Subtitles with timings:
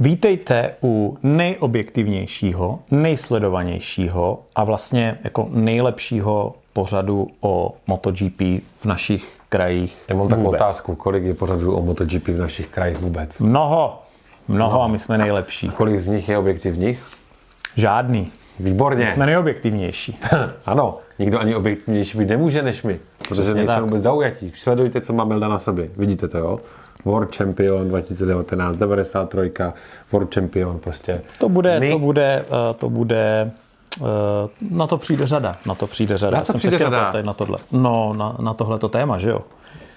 [0.00, 8.40] Vítejte u nejobjektivnějšího, nejsledovanějšího a vlastně jako nejlepšího pořadu o MotoGP
[8.80, 12.98] v našich krajích Já mám takovou otázku, kolik je pořadů o MotoGP v našich krajích
[12.98, 13.38] vůbec?
[13.38, 14.02] Mnoho.
[14.48, 15.68] Mnoho a my jsme nejlepší.
[15.68, 17.02] Kolik z nich je objektivních?
[17.76, 18.32] Žádný.
[18.60, 19.12] Výborně.
[19.12, 20.18] Jsme nejobjektivnější.
[20.66, 23.84] Ano, nikdo ani objektivnější být nemůže než my, protože Přesně nejsme tak.
[23.84, 24.52] vůbec zaujatí.
[24.56, 25.88] Sledujte, co má Melda na sobě.
[25.96, 26.60] Vidíte to, jo?
[27.08, 29.52] World Champion 2019, 93,
[30.12, 31.20] World Champion prostě.
[31.38, 33.50] To bude, My- to bude, eh, to bude,
[34.00, 34.04] eh,
[34.70, 36.30] na to přijde řada, na to přijde řada.
[36.30, 37.22] Na Já co jsem přijde se chtěl řada?
[37.22, 37.58] na tohle.
[37.72, 39.40] No, na, na tohleto téma, že jo?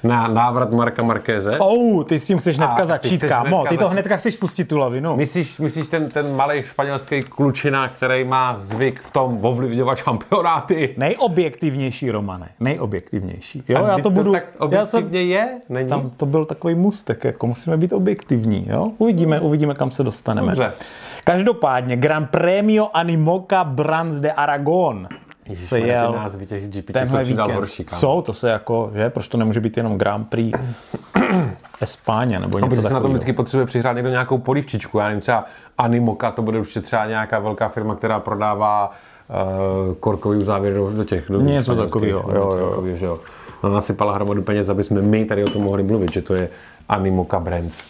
[0.04, 1.52] Na návrat Marka Markéze.
[1.60, 3.66] Oh, ty s tím chceš hnedka začít, kámo.
[3.70, 5.16] Ty to hnedka chceš pustit tu lavinu.
[5.16, 10.94] Myslíš, myslíš ten, ten malý španělský klučina, který má zvyk v tom ovlivňovat šampionáty?
[10.98, 12.50] Nejobjektivnější, Romane.
[12.60, 13.64] Nejobjektivnější.
[13.68, 14.32] Jo, A já to budu...
[14.32, 15.50] tak já jsem, objektivně je?
[15.70, 15.90] Není?
[15.90, 18.92] tam to byl takový mustek, jako musíme být objektivní, jo?
[18.98, 20.48] Uvidíme, uvidíme, kam se dostaneme.
[20.48, 20.72] Dobře.
[21.24, 25.08] Každopádně, Gran Premio Animoca Brands de Aragon
[25.56, 27.52] se Ježišmarja, jel názvy těch GP tenhle víkend.
[27.56, 27.86] horší.
[27.92, 29.10] Jsou, to se jako, že?
[29.10, 30.60] Proč to nemůže být jenom Grand Prix
[31.82, 33.14] Espáně nebo No, něco protože se na to takového?
[33.14, 34.98] vždycky potřebuje přihrát někdo nějakou polívčičku.
[35.00, 35.46] Já nevím, třeba
[35.78, 38.92] Animoka, to bude určitě třeba nějaká velká firma, která prodává
[39.90, 42.70] uh, korkový uzávěr do, do těch do Něco takového, jo, něco jo.
[42.70, 43.20] takového, že jo.
[43.64, 46.50] No, nasypala hromadu peněz, aby jsme my tady o tom mohli mluvit, že to je
[46.90, 47.84] Animoka Brands.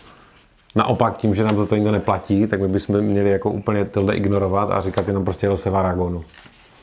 [0.76, 4.16] Naopak tím, že nám za to nikdo neplatí, tak my bychom měli jako úplně tohle
[4.16, 6.24] ignorovat a říkat jenom prostě se v Aragonu.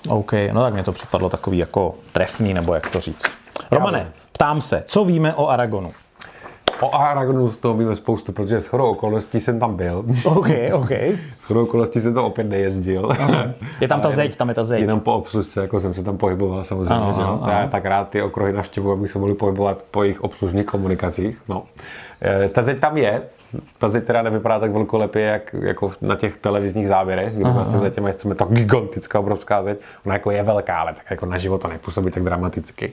[0.08, 3.24] OK, no tak mě to připadlo takový jako trefný, nebo jak to říct.
[3.70, 5.92] Romane, ptám se, co víme o Aragonu?
[6.80, 10.04] O Aragonu toho víme spoustu, protože shodou okolností jsem tam byl.
[10.24, 10.90] OK, OK.
[11.40, 13.08] Shodou okolností jsem to opět nejezdil.
[13.80, 14.80] Je tam ta zeď, tam je ta zeď.
[14.80, 17.84] Jenom po obslužce, jako jsem se tam pohyboval samozřejmě, Ano, že ano, To já tak
[17.84, 21.38] rád ty okruhy navštěvuji, abych se mohl pohybovat po jejich obslužných komunikacích.
[21.48, 21.62] No.
[22.22, 23.22] E, ta zeď tam je,
[23.78, 27.90] ta zeď teda nevypadá tak velkolepě, jak jako na těch televizních záběrech, kdy vlastně za
[27.90, 29.78] těma chceme ta gigantická obrovská zeď.
[30.06, 32.92] Ona jako je velká, ale tak jako na život to nepůsobí tak dramaticky.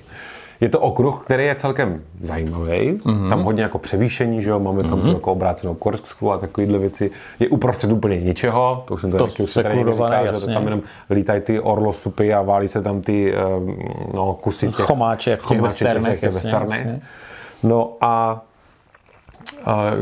[0.61, 2.91] Je to okruh, který je celkem zajímavý.
[2.91, 3.29] Mm-hmm.
[3.29, 4.59] Tam hodně jako převýšení, že jo?
[4.59, 5.13] Máme tam mm-hmm.
[5.13, 7.11] jako obrácenou korksku a takovéhle věci.
[7.39, 10.47] Je uprostřed úplně ničeho, to už jsem to, To taky už tady říkal, že to
[10.47, 13.77] tam jenom lítají ty orlosupy a válí se tam ty um,
[14.13, 16.85] no, kusy těch Chomáče, jak těch chomáče westernech, jak je jasně, westernech.
[16.85, 17.01] jasně.
[17.63, 18.41] No a, a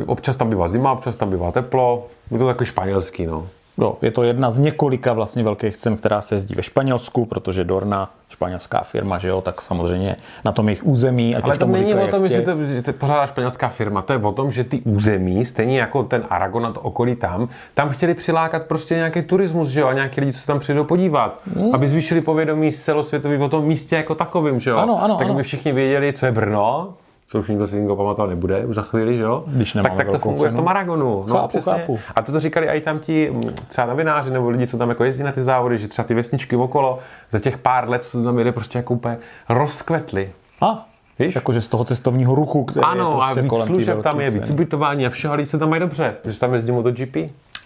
[0.06, 2.08] občas tam bývá zima, občas tam bývá teplo.
[2.32, 3.48] Je to takový španělský, no.
[3.78, 7.64] Jo, je to jedna z několika vlastně velkých cen, která se jezdí ve Španělsku, protože
[7.64, 10.16] Dorna, španělská firma, že jo, tak samozřejmě
[10.46, 13.28] na tom jejich území, ať Ale to není o tom, že to, že to pořádá
[13.28, 16.80] španělská firma, to je o tom, že ty území, stejně jako ten Aragon a to
[16.80, 20.48] okolí tam, tam chtěli přilákat prostě nějaký turismus, že jo, a nějaký lidi, co se
[20.48, 21.42] tam přijdou podívat,
[21.74, 24.78] aby zvýšili povědomí celosvětový o tom místě jako takovým, že jo.
[24.78, 25.34] Ano, ano, tak ano.
[25.34, 26.94] aby všichni věděli, co je Brno,
[27.34, 29.44] co už nikdo si nikdo pamatovat nebude už za chvíli, že jo?
[29.48, 30.58] Když tak, nemáme tak to velkou funguje cenu.
[30.58, 31.26] v tom Aragonu.
[31.28, 31.74] No, Chápu, přesně.
[31.74, 32.00] chápu.
[32.16, 35.04] A to to říkali i tam ti mm, třeba novináři nebo lidi, co tam jako
[35.04, 37.00] jezdí na ty závody, že třeba ty vesničky okolo
[37.30, 39.18] za těch pár let, co tam jede, prostě jako úplně
[39.50, 40.32] rozkvetly.
[40.62, 40.86] A,
[41.20, 41.36] Víš?
[41.36, 44.30] jakože z toho cestovního ruchu, který je Ano, prostě a víc kolem služeb tam je,
[44.30, 47.16] víc ubytování a všeho, lidi se tam mají dobře, protože tam jezdí MotoGP.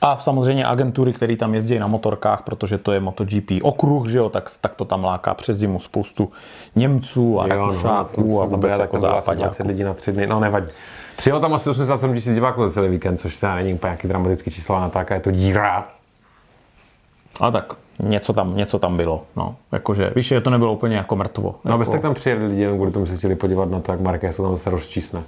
[0.01, 4.29] A samozřejmě agentury, které tam jezdí na motorkách, protože to je MotoGP okruh, že jo,
[4.29, 6.31] tak, tak to tam láká přes zimu spoustu
[6.75, 9.43] Němců a Rakušáků a vůbec jako západňáků.
[9.43, 10.67] 20 lidí na tři dny, no nevadí.
[11.17, 14.51] Přijelo tam asi 87 tisíc diváků za celý víkend, což teda není úplně nějaký dramatický
[14.51, 15.87] číslo, ale to, jaká je to díra.
[17.39, 19.55] A tak něco tam, něco tam bylo, no.
[19.71, 21.55] Jakože, víš, že to nebylo úplně jako mrtvo.
[21.65, 24.01] No, jako, tak tam přijeli lidi, jenom kvůli tomu se chtěli podívat na to, jak
[24.01, 25.23] Marquez to tam zase rozčísne.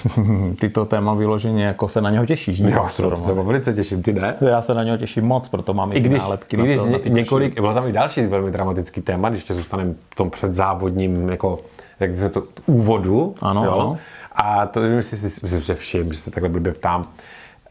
[0.60, 2.58] ty to téma vyloženě jako se na něho těšíš.
[2.58, 4.36] Jo, to se velice těším, ty ne?
[4.40, 6.86] já se na něho těším moc, proto mám i, když, nálepky i na když to,
[6.86, 10.14] na ty ně, několik, bylo tam i další velmi dramatický téma, když tě zůstaneme v
[10.14, 11.58] tom předzávodním jako,
[12.00, 13.34] jak to, úvodu.
[13.42, 13.72] Ano, jo?
[13.72, 13.98] ano.
[14.32, 17.08] A to nevím, jestli si si si všim, že se takhle blbě ptám.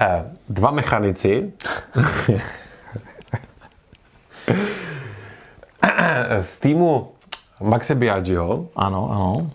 [0.02, 1.54] Eh, dva mechanici
[6.42, 7.12] z týmu
[7.62, 9.51] Maxe Biagio, Ano, ano.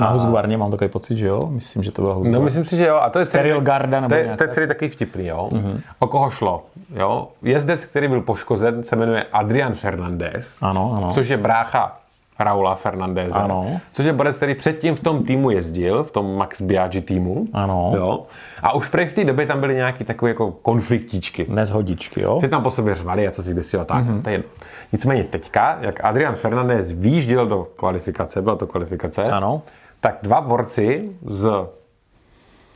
[0.00, 1.46] Na Husqvarně mám takový pocit, že jo?
[1.50, 2.44] Myslím, že to byla No, Husqvarna.
[2.44, 2.96] myslím si, že jo.
[2.96, 5.48] A to je celý, Garda nebo to je, to je celý takový vtipný, jo.
[5.52, 5.80] Mm-hmm.
[5.98, 6.62] O koho šlo,
[6.96, 7.28] jo.
[7.42, 11.10] Jezdec, který byl poškozen, se jmenuje Adrian Fernandez, Ano, ano.
[11.12, 11.96] což je brácha
[12.40, 13.38] Raula Fernandeze.
[13.38, 13.80] Ano.
[13.92, 17.46] Což je borec, který předtím v tom týmu jezdil, v tom Max Biaggi týmu.
[17.52, 17.92] Ano.
[17.96, 18.22] Jo.
[18.62, 21.46] A už prej v té době tam byly nějaký takové jako konfliktíčky.
[21.48, 22.38] Nezhodičky, jo?
[22.42, 24.04] Že tam po sobě řvali a co si kdesi a tak.
[24.04, 24.22] Mm-hmm.
[24.22, 24.42] To je.
[24.92, 29.62] Nicméně teďka, jak Adrian Fernandez výjížděl do kvalifikace, byla to kvalifikace, Ano.
[30.00, 31.66] Tak dva borci z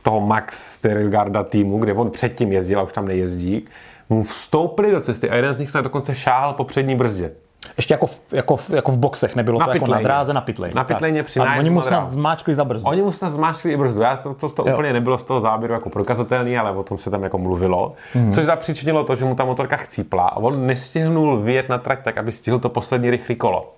[0.03, 3.65] toho Max Sterilgarda týmu, kde on předtím jezdil a už tam nejezdí,
[4.09, 7.31] mu vstoupili do cesty a jeden z nich se dokonce šáhal po přední brzdě.
[7.77, 10.03] Ještě jako v, jako v, jako v boxech, nebylo Na to jako na pitlejně.
[10.03, 10.75] dráze, na pitlejně.
[10.75, 12.87] Na pitlejně při A oni mu na snad zmáčkli za brzdu.
[12.87, 14.01] Oni mu snad zmáčkli i brzdu.
[14.01, 14.73] Já to, to, to Jo.
[14.73, 17.93] úplně nebylo z toho záběru jako prokazatelný, ale o tom se tam jako mluvilo.
[18.15, 18.31] Mhm.
[18.31, 22.17] Což zapříčinilo to, že mu ta motorka chcípla a on nestihnul vyjet na trať tak,
[22.17, 23.73] aby stihl to poslední rychlý kolo.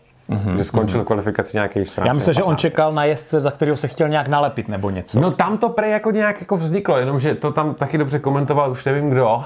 [0.57, 2.07] Že skončil kvalifikaci nějaký 14.
[2.07, 2.61] Já myslím, že on 15.
[2.61, 5.19] čekal na jezdce, za kterého se chtěl nějak nalepit nebo něco.
[5.19, 8.85] No tam to prej jako nějak jako vzniklo, jenomže to tam taky dobře komentoval, už
[8.85, 9.43] nevím kdo.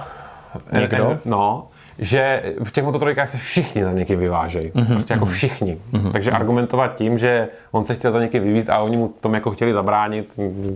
[0.72, 1.12] Někdo?
[1.12, 1.68] Eh, No,
[2.00, 4.72] že v těch mototrojkách se všichni za někým vyvážejí.
[4.72, 4.88] Mm-hmm.
[4.88, 5.78] Prostě jako všichni.
[5.94, 6.12] Mm-hmm.
[6.12, 9.52] Takže argumentovat tím, že on se chtěl za někým vyvízt a oni mu tom jako
[9.52, 10.30] chtěli zabránit,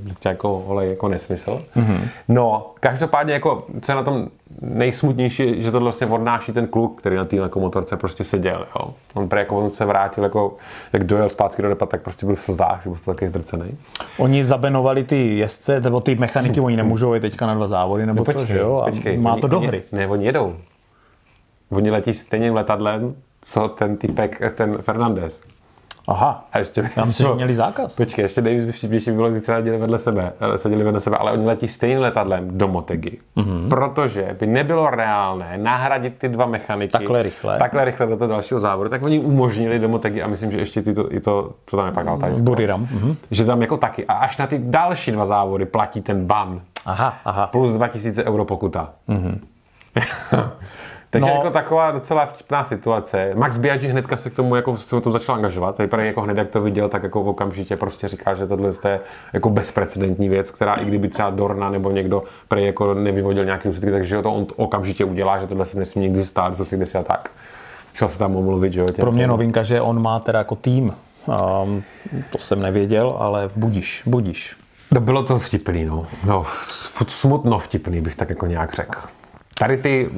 [0.03, 1.61] prostě jako, ole, jako nesmysl.
[1.75, 1.99] Mm-hmm.
[2.27, 4.27] No, každopádně jako, co je na tom
[4.61, 8.65] nejsmutnější, že to vlastně odnáší ten kluk, který na té jako motorce prostě seděl.
[8.79, 8.87] Jo.
[9.13, 10.55] On prej jako on se vrátil, jako,
[10.93, 13.77] jak dojel zpátky do depa, tak prostě byl v slzách, že byl taky zdrcený.
[14.17, 18.25] Oni zabenovali ty jezdce, nebo ty mechaniky, oni nemůžou jít teďka na dva závody, nebo
[18.25, 18.83] co, že jo?
[18.85, 19.83] A počkej, má oni- to do oni- hry.
[19.91, 20.55] Ne, oni jedou.
[21.73, 25.41] Oni letí stejným letadlem, co ten typek, ten Fernandez.
[26.07, 27.95] Aha, A ještě, já myslím, že měli zákaz.
[27.95, 31.17] Počkej, ještě nejvíc by vtipnější bylo, když třeba seděli vedle sebe, ale seděli vedle sebe,
[31.17, 33.19] ale oni letí stejným letadlem do Motegi.
[33.35, 33.47] Mhm.
[33.49, 33.69] Mm-hmm.
[33.69, 37.57] Protože by nebylo reálné nahradit ty dva mechaniky Takhle rychle.
[37.59, 40.81] takhle rychle do toho dalšího závodu, tak oni umožnili do Motegi a myslím, že ještě
[40.81, 42.43] ty to, i to, co tam je pak Altajsko.
[42.43, 42.81] Buriram.
[42.81, 43.15] Mhm.
[43.31, 44.05] Že tam jako taky.
[44.05, 47.47] A až na ty další dva závody platí ten ban Aha, aha.
[47.47, 48.89] plus 2000 euro pokuta.
[49.09, 49.39] Mm-hmm.
[51.13, 51.35] Takže No.
[51.35, 53.31] jako taková docela vtipná situace.
[53.35, 55.77] Max Biaggi hnedka se k tomu jako se o tom začal angažovat.
[55.77, 58.99] Vypadá jako hned, jak to viděl, tak jako okamžitě prostě říkal, že tohle je
[59.33, 63.91] jako bezprecedentní věc, která i kdyby třeba Dorna nebo někdo prej jako nevyvodil nějaký úsudky,
[63.91, 67.29] takže to on okamžitě udělá, že tohle se nesmí nikdy stát, co si a tak.
[67.93, 68.85] Šel se tam omluvit, že jo.
[68.99, 70.93] Pro mě novinka, že on má teda jako tým.
[71.63, 71.83] Um,
[72.29, 74.57] to jsem nevěděl, ale budíš, budíš.
[74.91, 76.05] No bylo to vtipný, no.
[76.25, 76.45] no.
[77.07, 78.99] Smutno vtipný bych tak jako nějak řekl.
[79.59, 80.09] Tady ty,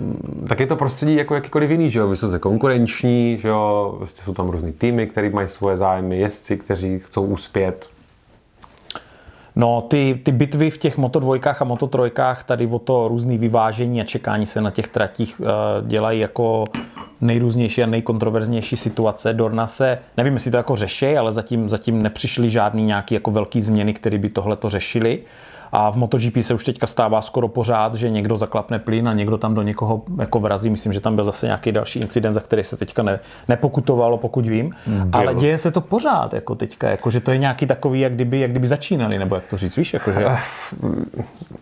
[0.48, 4.34] tak je to prostředí jako jakýkoliv jiný, že jo, vysoce konkurenční, že jo, prostě jsou
[4.34, 7.90] tam různý týmy, které mají svoje zájmy, jezdci, kteří chcou uspět.
[9.56, 14.02] No, ty, ty bitvy v těch Moto a Moto trojkách, tady o to různý vyvážení
[14.02, 15.48] a čekání se na těch tratích uh,
[15.88, 16.66] dělají jako
[17.22, 19.34] nejrůznější a nejkontroverznější situace.
[19.34, 23.62] Dorna se, nevím, jestli to jako řeší, ale zatím, zatím nepřišly žádný nějaký jako velký
[23.62, 25.20] změny, které by tohle to řešili.
[25.78, 29.38] A v MotoGP se už teďka stává skoro pořád, že někdo zaklapne plyn a někdo
[29.38, 30.70] tam do někoho jako vrazí.
[30.70, 34.46] Myslím, že tam byl zase nějaký další incident, za který se teďka ne, nepokutovalo, pokud
[34.46, 34.76] vím.
[35.12, 38.40] Ale děje se to pořád, jako teďka, jako, že to je nějaký takový, jak kdyby,
[38.40, 40.28] jak kdyby začínali, nebo jak to říct, víš, jako, že...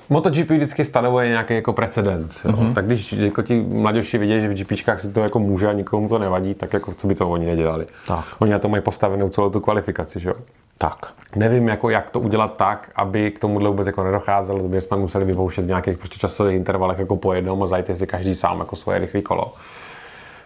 [0.10, 2.40] MotoGP vždycky stanovuje nějaký jako precedent.
[2.46, 2.52] Jo?
[2.52, 2.64] Mhm.
[2.64, 2.74] Mm-hmm.
[2.74, 6.10] Tak když jako ti mladější vidějí, že v GPčkách si to jako může a nikomu
[6.10, 7.86] to nevadí, tak jako co by to oni nedělali.
[8.08, 8.26] Tak.
[8.40, 10.36] Oni na to mají postavenou celou tu kvalifikaci, že jo.
[10.78, 11.14] Tak.
[11.36, 14.98] Nevím, jako, jak to udělat tak, aby k tomuhle vůbec jako nedocházelo, to by snad
[14.98, 18.60] museli vypouštět v nějakých prostě časových intervalech jako po jednom a zajít si každý sám
[18.60, 19.54] jako svoje rychlé kolo.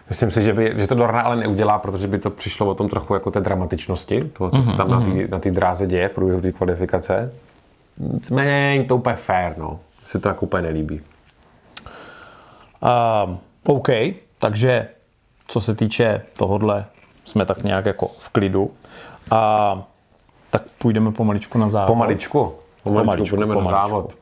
[0.08, 2.88] Myslím si, že, by, že to Dorna ale neudělá, protože by to přišlo o tom
[2.88, 6.12] trochu jako té dramatičnosti, toho, co se tam na té na té dráze děje v
[6.12, 7.32] průběhu té kvalifikace.
[7.98, 9.80] Nicméně to úplně fair, no.
[10.06, 11.00] Se to jako úplně nelíbí.
[12.82, 13.88] Uh, OK,
[14.38, 14.88] takže
[15.48, 16.84] co se týče tohodle,
[17.24, 18.70] jsme tak nějak jako v klidu.
[19.30, 19.82] A
[20.50, 21.86] tak půjdeme pomaličku na závod.
[21.86, 22.52] Pomaličku.
[22.82, 23.88] Pomaličku, Pomaličku, půjdeme na pomaličku.
[23.88, 24.16] závod.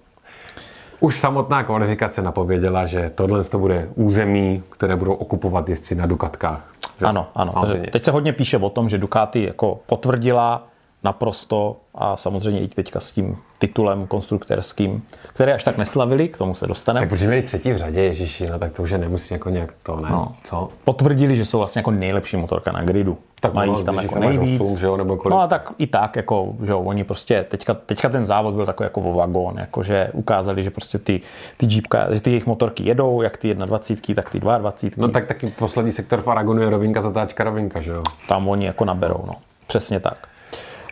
[1.01, 6.73] Už samotná kvalifikace napověděla, že tohle to bude území, které budou okupovat jezdci na Dukatkách.
[6.99, 7.07] Že?
[7.07, 7.53] Ano, ano.
[7.53, 7.91] Samozřejmě.
[7.91, 10.67] Teď se hodně píše o tom, že Ducati jako potvrdila
[11.05, 15.03] naprosto a samozřejmě i teďka s tím titulem konstruktorským,
[15.35, 17.01] které až tak neslavili, k tomu se dostaneme.
[17.01, 19.73] Tak protože měli třetí v řadě, Ježíši, no tak to už je nemusí jako nějak
[19.83, 20.09] to, ne?
[20.11, 20.35] No.
[20.45, 20.69] Co?
[20.85, 23.19] Potvrdili, že jsou vlastně jako nejlepší motorka na gridu.
[23.41, 24.61] Tak Mají ono, jich tam jako nejvíc.
[24.61, 25.31] osm, že jo, nebo kolik?
[25.31, 28.67] no a tak i tak, jako, že jo, oni prostě, teďka, teďka ten závod byl
[28.67, 31.21] takový jako vagón, jako, že ukázali, že prostě ty,
[31.57, 35.07] ty Jeepka, že ty jejich motorky jedou, jak ty 21, tak ty 22.
[35.07, 38.03] No tak taky poslední sektor v Aragonu je rovinka, zatáčka, rovinka, že jo?
[38.29, 39.35] tam oni jako naberou, no.
[39.67, 40.29] Přesně tak.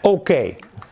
[0.02, 0.30] OK,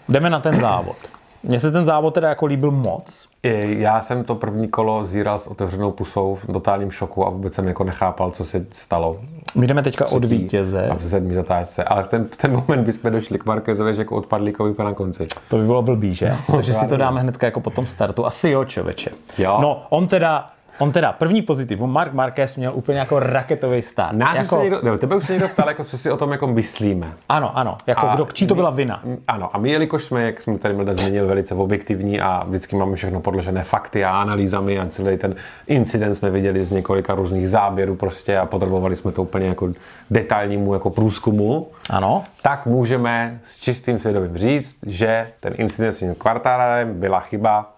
[0.09, 0.97] jdeme na ten závod.
[1.44, 3.28] Mně se ten závod teda jako líbil moc.
[3.42, 7.54] I Já jsem to první kolo zíral s otevřenou pusou v totálním šoku a vůbec
[7.54, 9.16] jsem jako nechápal, co se stalo.
[9.54, 10.88] My jdeme teďka od vítěze.
[10.88, 11.84] A v sedmý zatáčce.
[11.84, 15.26] Ale v ten, v ten moment bychom došli k Markezovi, že jako odpadlíkovi na konci.
[15.49, 16.37] To by bylo blbý, že?
[16.52, 18.26] Takže si to dáme hnedka jako po tom startu.
[18.26, 19.11] Asi jo, čověče.
[19.38, 19.58] Jo.
[19.61, 20.50] No, on teda,
[20.82, 24.12] on teda první pozitivum, Mark Marquez měl úplně jako raketový start.
[24.12, 26.32] Nás jako, se někdo, nebo tebe už se někdo ptal, jako, co si o tom
[26.32, 27.12] jako myslíme.
[27.28, 29.02] Ano, ano, jako A kdo, čí to byla vina?
[29.28, 32.96] Ano, a my, jelikož jsme, jak jsme tady Milda změnil, velice objektivní a vždycky máme
[32.96, 35.34] všechno podložené fakty a analýzami a celý ten
[35.66, 39.72] incident jsme viděli z několika různých záběrů prostě a potřebovali jsme to úplně jako
[40.10, 46.14] detailnímu jako průzkumu, Ano, tak můžeme s čistým svědomím říct, že ten incident s tím
[46.14, 47.72] kvartárem byla chyba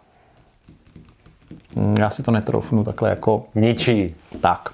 [1.99, 4.15] já si to netroufnu takhle jako ničí.
[4.41, 4.69] tak.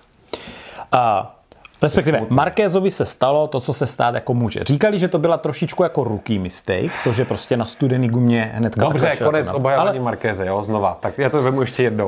[0.92, 1.35] A
[1.83, 4.61] Respektive Markézovi se stalo to, co se stát jako může.
[4.66, 8.76] Říkali, že to byla trošičku jako rookie mistake, to, že prostě na studený gumě hned
[8.76, 10.04] Dobře, konec jako obhajování Ale...
[10.04, 10.99] Markéze, jo, znova.
[11.00, 12.07] Tak já to vemu ještě jednou,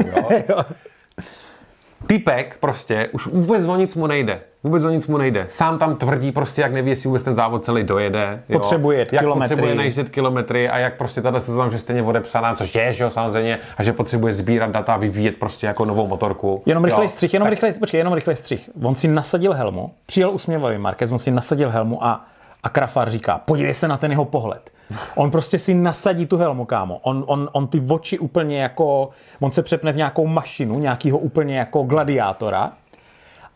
[0.48, 0.64] jo.
[2.06, 4.40] Typek prostě už vůbec o nic mu nejde.
[4.64, 5.44] Vůbec o nic mu nejde.
[5.48, 8.42] Sám tam tvrdí prostě, jak neví, jestli vůbec ten závod celý dojede.
[8.48, 8.58] Jo?
[8.58, 9.48] Potřebuje jak kilometry.
[9.48, 13.10] potřebuje najíždět kilometry a jak prostě tato sezóna že stejně odepsaná, což je, že jo,
[13.10, 16.62] samozřejmě, a že potřebuje sbírat data a vyvíjet prostě jako novou motorku.
[16.66, 17.50] Jenom rychlej střih, jenom tak...
[17.50, 18.70] rychlej, počkej, jenom rychlej střih.
[18.82, 22.24] On si nasadil helmu, přijel usměvavý Marquez, on si nasadil helmu a,
[22.62, 24.70] a Krafar říká, podívej se na ten jeho pohled.
[25.14, 26.98] On prostě si nasadí tu helmu, kámo.
[27.02, 31.58] On, on, on ty oči úplně jako, on se přepne v nějakou mašinu, nějakýho úplně
[31.58, 32.72] jako gladiátora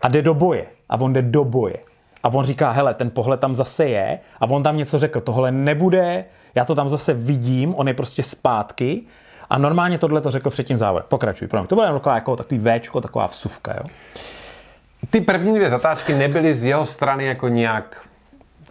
[0.02, 0.66] a jde do boje.
[0.88, 1.76] A on jde do boje.
[2.22, 4.18] A on říká, hele, ten pohled tam zase je.
[4.40, 6.24] A on tam něco řekl, tohle nebude,
[6.54, 9.02] já to tam zase vidím, on je prostě zpátky.
[9.50, 11.06] A normálně tohle to řekl před tím závodem.
[11.08, 11.66] Pokračuj, promiň.
[11.66, 13.82] To bylo taková, jako takový Včko, taková vsuvka, jo.
[15.10, 18.06] Ty první dvě zatáčky nebyly z jeho strany jako nějak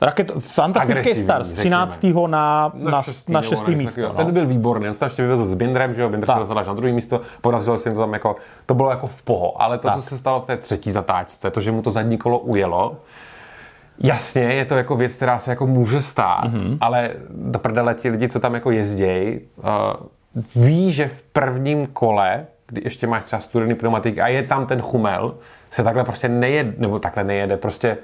[0.01, 2.03] Raket, fantastický start z 13.
[2.03, 3.29] na, na, na, 6.
[3.29, 3.67] na 6.
[3.67, 4.01] místo.
[4.01, 4.13] No.
[4.13, 6.67] Ten byl výborný, on se ještě vyvezl s Bindrem, že jo, Binder se dostal až
[6.67, 8.35] na druhé místo, podařilo se jim to tam jako,
[8.65, 9.95] to bylo jako v poho, ale to, tak.
[9.95, 12.97] co se stalo v té třetí zatáčce, to, že mu to zadní kolo ujelo,
[13.99, 16.77] Jasně, je to jako věc, která se jako může stát, mm-hmm.
[16.81, 22.45] ale do prdele ti lidi, co tam jako jezdějí, uh, ví, že v prvním kole,
[22.67, 25.35] kdy ještě máš třeba studený pneumatik a je tam ten chumel,
[25.71, 27.97] se takhle prostě nejede, nebo takhle nejede, prostě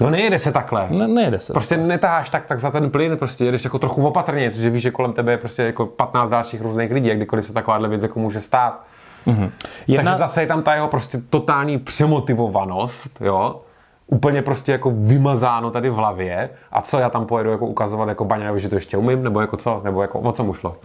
[0.00, 0.86] No nejede se takhle.
[0.90, 1.52] Ne, nejede se.
[1.52, 4.90] Prostě netáháš tak, tak za ten plyn, prostě jedeš jako trochu opatrně, že víš, že
[4.90, 8.18] kolem tebe je prostě jako 15 dalších různých lidí, a kdykoliv se takováhle věc jako
[8.18, 8.84] může stát.
[9.26, 9.50] Mm-hmm.
[9.86, 10.12] Jedna...
[10.12, 13.60] Takže zase je tam ta jeho prostě totální přemotivovanost, jo,
[14.06, 18.24] úplně prostě jako vymazáno tady v hlavě a co já tam pojedu jako ukazovat jako
[18.24, 20.76] baňa, že to ještě umím, nebo jako co, nebo jako o co mu šlo.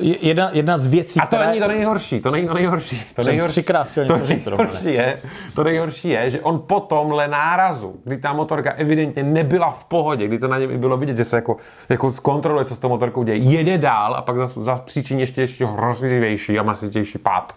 [0.00, 3.02] Jedna, jedna z věcí, A to není to nejhorší, to není to nejhorší.
[3.14, 5.20] To nejhorší, třikrát chtěl to nejhorší je,
[5.54, 10.26] to nejhorší je, že on po tomhle nárazu, kdy ta motorka evidentně nebyla v pohodě,
[10.26, 11.56] kdy to na něm i bylo vidět, že se jako,
[11.88, 15.40] jako zkontroluje, co s tou motorkou děje, jede dál a pak za, za příčině ještě,
[15.40, 17.56] ještě hrozlivější a masitější pád.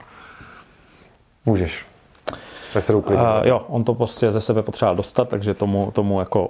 [1.46, 1.89] Můžeš.
[3.14, 6.50] Uh, jo, on to prostě ze sebe potřeboval dostat, takže tomu, tomu jako,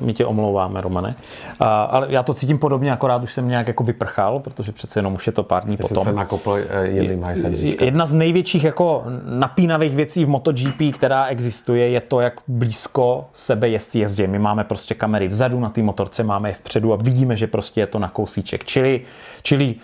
[0.00, 1.08] my tě omlouváme, Romane.
[1.08, 5.14] Uh, ale já to cítím podobně, akorát už jsem nějak jako vyprchal, protože přece jenom
[5.14, 6.04] už je to pár dní Jestli potom.
[6.04, 6.58] se nakopl uh,
[7.80, 13.68] Jedna z největších jako napínavých věcí v MotoGP, která existuje, je to, jak blízko sebe
[13.68, 14.26] jezdci jezdí.
[14.26, 17.80] My máme prostě kamery vzadu na té motorce, máme je vpředu a vidíme, že prostě
[17.80, 18.64] je to na kousíček.
[18.64, 19.00] Čili,
[19.42, 19.74] čili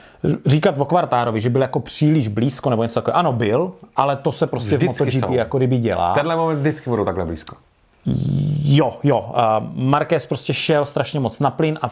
[0.47, 3.19] říkat o Kvartárovi, že byl jako příliš blízko nebo něco takového.
[3.19, 5.35] Ano, byl, ale to se prostě vždycky v MotoGP jsou.
[5.35, 6.15] jako kdyby dělá.
[6.15, 7.57] Tenhle moment vždycky budou takhle blízko.
[8.65, 9.19] Jo, jo.
[9.19, 9.35] Uh,
[9.75, 11.89] Marquez prostě šel strašně moc na plyn a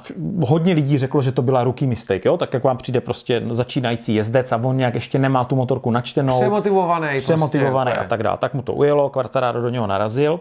[0.46, 2.36] hodně lidí řeklo, že to byla rookie mistake, jo?
[2.36, 6.40] Tak jak vám přijde prostě začínající jezdec a on nějak ještě nemá tu motorku načtenou.
[6.40, 7.18] Přemotivovaný.
[7.18, 8.38] Přemotivovaný prostě, a tak dále.
[8.38, 10.40] Tak mu to ujelo, Quartararo do něho narazil.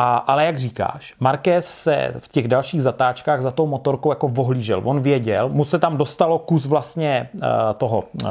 [0.00, 4.80] A, ale jak říkáš, Marquez se v těch dalších zatáčkách za tou motorkou jako vohlížel.
[4.84, 7.40] On věděl, mu se tam dostalo kus vlastně uh,
[7.76, 8.30] toho uh,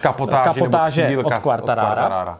[0.00, 2.38] kapotáže, kapotáže od Quartarara.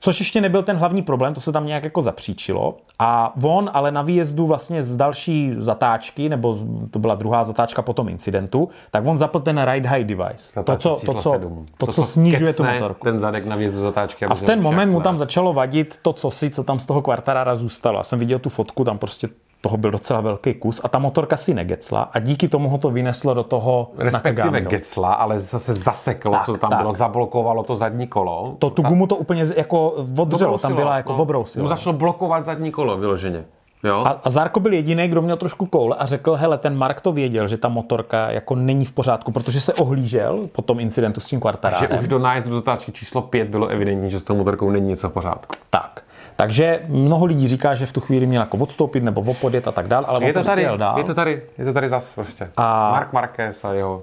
[0.00, 2.76] Což ještě nebyl ten hlavní problém, to se tam nějak jako zapříčilo.
[2.98, 6.58] A on ale na výjezdu vlastně z další zatáčky, nebo
[6.90, 10.64] to byla druhá zatáčka po tom incidentu, tak on zapl ten ride high device.
[10.64, 11.32] To, co, to, co,
[11.78, 13.04] to, to, co snižuje tu motorku.
[13.04, 14.26] Ten zadek na výjezdu zatáčky.
[14.26, 17.02] A v ten moment mu tam začalo vadit to co si, co tam z toho
[17.02, 17.98] kvartarára zůstalo.
[17.98, 19.28] Já jsem viděl tu fotku, tam prostě
[19.60, 22.90] toho byl docela velký kus a ta motorka si negecla a díky tomu ho to
[22.90, 26.78] vyneslo do toho Respektive gecla, ale zase zaseklo, tak, co tam tak.
[26.78, 28.56] bylo, zablokovalo to zadní kolo.
[28.58, 31.62] To tu gumu to úplně jako odřelo, tam byla jako no, obrousilo.
[31.62, 33.44] Mu začalo blokovat zadní kolo vyloženě.
[33.84, 34.04] Jo?
[34.06, 37.12] A, a Zárko byl jediný, kdo měl trošku koule a řekl, hele, ten Mark to
[37.12, 41.26] věděl, že ta motorka jako není v pořádku, protože se ohlížel po tom incidentu s
[41.26, 41.90] tím kvartarárem.
[41.90, 44.88] Že už do nájezdu do zatáčky číslo 5 bylo evidentní, že s tou motorkou není
[44.88, 45.54] něco v pořádku.
[45.70, 46.02] Tak.
[46.40, 49.88] Takže mnoho lidí říká, že v tu chvíli měl jako odstoupit nebo opodjet a tak
[49.88, 50.98] dále, ale je to prostě tady, dál.
[50.98, 52.50] Je to tady, je to tady zase prostě.
[52.56, 54.02] A Mark Marquez a jeho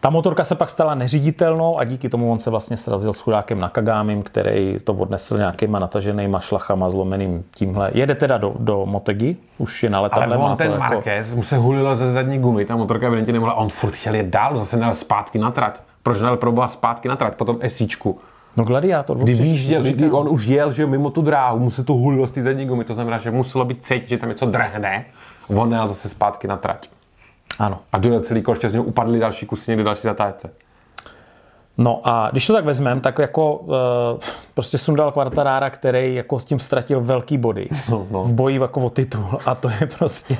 [0.00, 3.60] ta motorka se pak stala neřiditelnou a díky tomu on se vlastně srazil s chudákem
[3.60, 7.90] Nakagámim, který to odnesl nějakýma nataženýma šlachama, zlomeným tímhle.
[7.94, 10.36] Jede teda do, do Motegi, už je na letadle.
[10.36, 10.80] Ale on ten jako...
[10.80, 14.26] Marquez mu se hulilo ze zadní gumy, ta motorka evidentně nemohla, on furt chtěl jet
[14.26, 15.80] dál, zase nel zpátky na trať.
[16.02, 18.18] Proč nel proboha zpátky na trať po tom esíčku?
[18.56, 19.18] No gladiátor.
[19.18, 22.26] Kdy víš, že kdy on už jel, že mimo tu dráhu, mu se to hulilo
[22.26, 25.04] z té zadní gumy, to znamená, že muselo být cítit, že tam něco drhne,
[25.48, 26.88] on jel zase zpátky na trať.
[27.58, 27.78] Ano.
[27.92, 30.50] A dojel celý koště, z něho upadly další kusy někde další zatáčce.
[31.78, 33.74] No a když to tak vezmeme, tak jako uh,
[34.54, 38.24] prostě sundal Quartarara, který jako s tím ztratil velký body no, no.
[38.24, 40.36] v boji jako o titul a to je prostě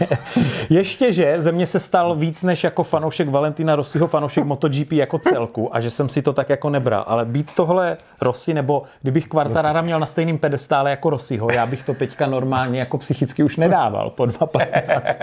[0.71, 5.19] ještě, že ze mě se stal víc než jako fanoušek Valentina Rossiho, fanoušek MotoGP jako
[5.19, 9.29] celku a že jsem si to tak jako nebral, ale být tohle Rossi, nebo kdybych
[9.29, 13.57] Quartarara měl na stejným pedestále jako Rossiho, já bych to teďka normálně jako psychicky už
[13.57, 15.15] nedával po 2.15.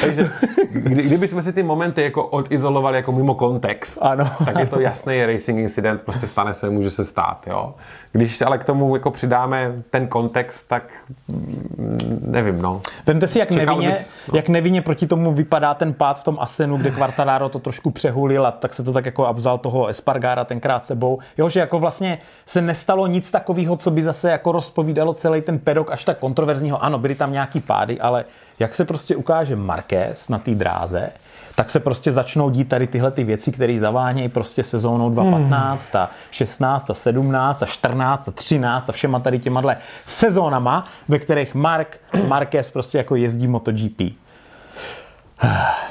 [0.00, 0.30] Takže
[0.70, 4.30] kdy, kdyby jsme si ty momenty jako odizolovali jako mimo kontext, ano.
[4.44, 7.74] tak je to jasný racing incident, prostě stane se, může se stát, jo.
[8.12, 10.82] Když ale k tomu jako přidáme ten kontext, tak
[11.28, 12.80] mm, nevím, no.
[13.06, 14.36] Vemte si, jak nevinně, bys, no.
[14.36, 18.46] jak nevinně proti tomu vypadá ten pád v tom Asenu, kde Quartararo to trošku přehulil
[18.46, 21.18] a tak se to tak jako a vzal toho Espargara tenkrát sebou.
[21.38, 25.58] Jo, že jako vlastně se nestalo nic takového, co by zase jako rozpovídalo celý ten
[25.58, 26.84] pedok až tak kontroverzního.
[26.84, 28.24] Ano, byly tam nějaký pády, ale
[28.58, 31.10] jak se prostě ukáže Marquez na té dráze,
[31.58, 36.02] tak se prostě začnou dít tady tyhle ty věci, které zavánějí prostě sezónou 2015 hmm.
[36.02, 39.62] a 16 a 17 a 14 a 13 a všema tady těma
[40.06, 44.00] sezónama, ve kterých Mark Marquez prostě jako jezdí MotoGP.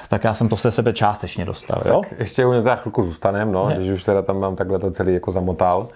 [0.09, 2.01] Tak já jsem to se sebe částečně dostal, jo?
[2.09, 4.91] Tak ještě u mě teda chvilku zůstanem, no, když už teda tam mám takhle to
[4.91, 5.87] celý jako zamotal.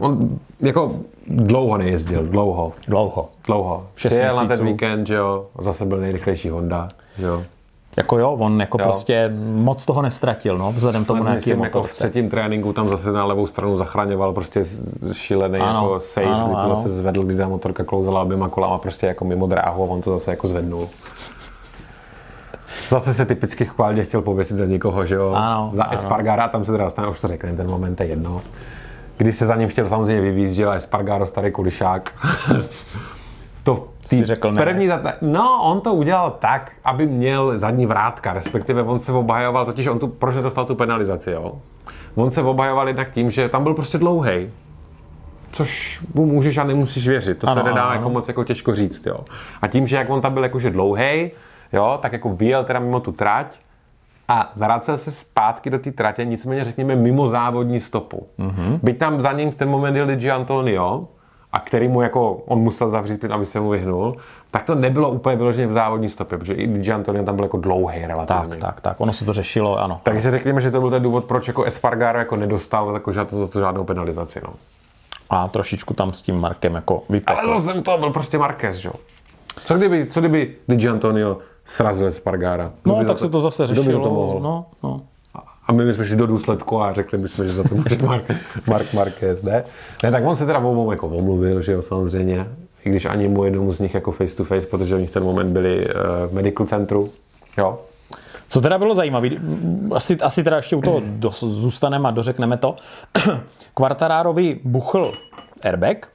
[0.00, 0.94] On jako
[1.26, 2.72] dlouho nejezdil, dlouho.
[2.88, 3.28] Dlouho.
[3.46, 3.86] Dlouho.
[3.94, 7.42] Přijel na ten víkend, že jo, zase byl nejrychlejší Honda, že jo.
[7.96, 8.84] Jako jo, on jako jo.
[8.84, 13.12] prostě moc toho nestratil, no, vzhledem tomu, na jaký jako v třetím tréninku tam zase
[13.12, 14.64] na levou stranu zachraňoval prostě
[15.12, 16.76] šílený ano, jako save, ano, kdy to ano.
[16.76, 20.12] zase zvedl, kdy ta motorka klouzala oběma kolama prostě jako mimo dráhu a on to
[20.12, 20.88] zase jako zvednul.
[22.90, 25.32] Zase se typicky chválně chtěl pověsit za někoho, že jo?
[25.32, 25.94] Ano, za ano.
[25.94, 28.42] Espargara, tam se teda stane, už to řekne, ten moment je jedno.
[29.16, 32.12] Když se za ním chtěl samozřejmě vyvízt, že Espargaro, starý kulišák.
[33.66, 34.62] to si řekl ne.
[34.62, 35.00] První zat...
[35.20, 39.98] No, on to udělal tak, aby měl zadní vrátka, respektive on se obhajoval, totiž on
[39.98, 41.52] tu, proč nedostal tu penalizaci, jo?
[42.14, 44.50] On se obhajoval jednak tím, že tam byl prostě dlouhý,
[45.52, 47.38] což mu můžeš a nemusíš věřit.
[47.38, 49.18] To ano, se nedá ano, jako moc jako těžko říct, jo.
[49.62, 51.30] A tím, že jak on tam byl jakože dlouhý,
[51.72, 53.46] jo, tak jako vyjel teda mimo tu trať
[54.28, 58.26] a vracel se zpátky do té tratě, nicméně řekněme mimo závodní stopu.
[58.38, 58.78] Mm-hmm.
[58.82, 61.08] Byť tam za ním v ten moment jel Di Antonio,
[61.52, 64.16] a který mu jako on musel zavřít plyn, aby se mu vyhnul,
[64.50, 67.56] tak to nebylo úplně vyloženě v závodní stopě, protože i Di Antonio tam byl jako
[67.56, 68.48] dlouhý relativně.
[68.48, 70.00] Tak, tak, tak, ono se to řešilo, ano.
[70.02, 73.60] Takže řekněme, že to byl ten důvod, proč jako Espargaro jako nedostal jako žádnou, to,
[73.60, 74.54] žádnou penalizaci, no.
[75.30, 77.40] A trošičku tam s tím Markem jako vypekl.
[77.40, 78.92] Ale zase to byl prostě Marquez, jo.
[79.64, 82.72] Co kdyby, co kdyby Di Antonio srazil Espargara?
[82.84, 84.02] No, tak to, se to zase řešilo.
[84.02, 84.40] to mohl?
[84.40, 85.00] No, no.
[85.66, 88.30] A my jsme šli do důsledku a řekli bychom, že za to může Mark,
[88.68, 89.64] Mark Marquez, ne?
[90.02, 92.46] Ne, tak on se teda obou jako omluvil, že jo, samozřejmě.
[92.84, 95.24] I když ani mu jednomu z nich jako face to face, protože oni v ten
[95.24, 95.92] moment byli uh,
[96.26, 97.10] v medical centru,
[97.58, 97.78] jo.
[98.48, 99.28] Co teda bylo zajímavé,
[99.94, 102.76] asi, asi teda ještě u toho do, zůstaneme a dořekneme to.
[103.74, 105.12] Quartararovi buchl
[105.62, 106.08] airbag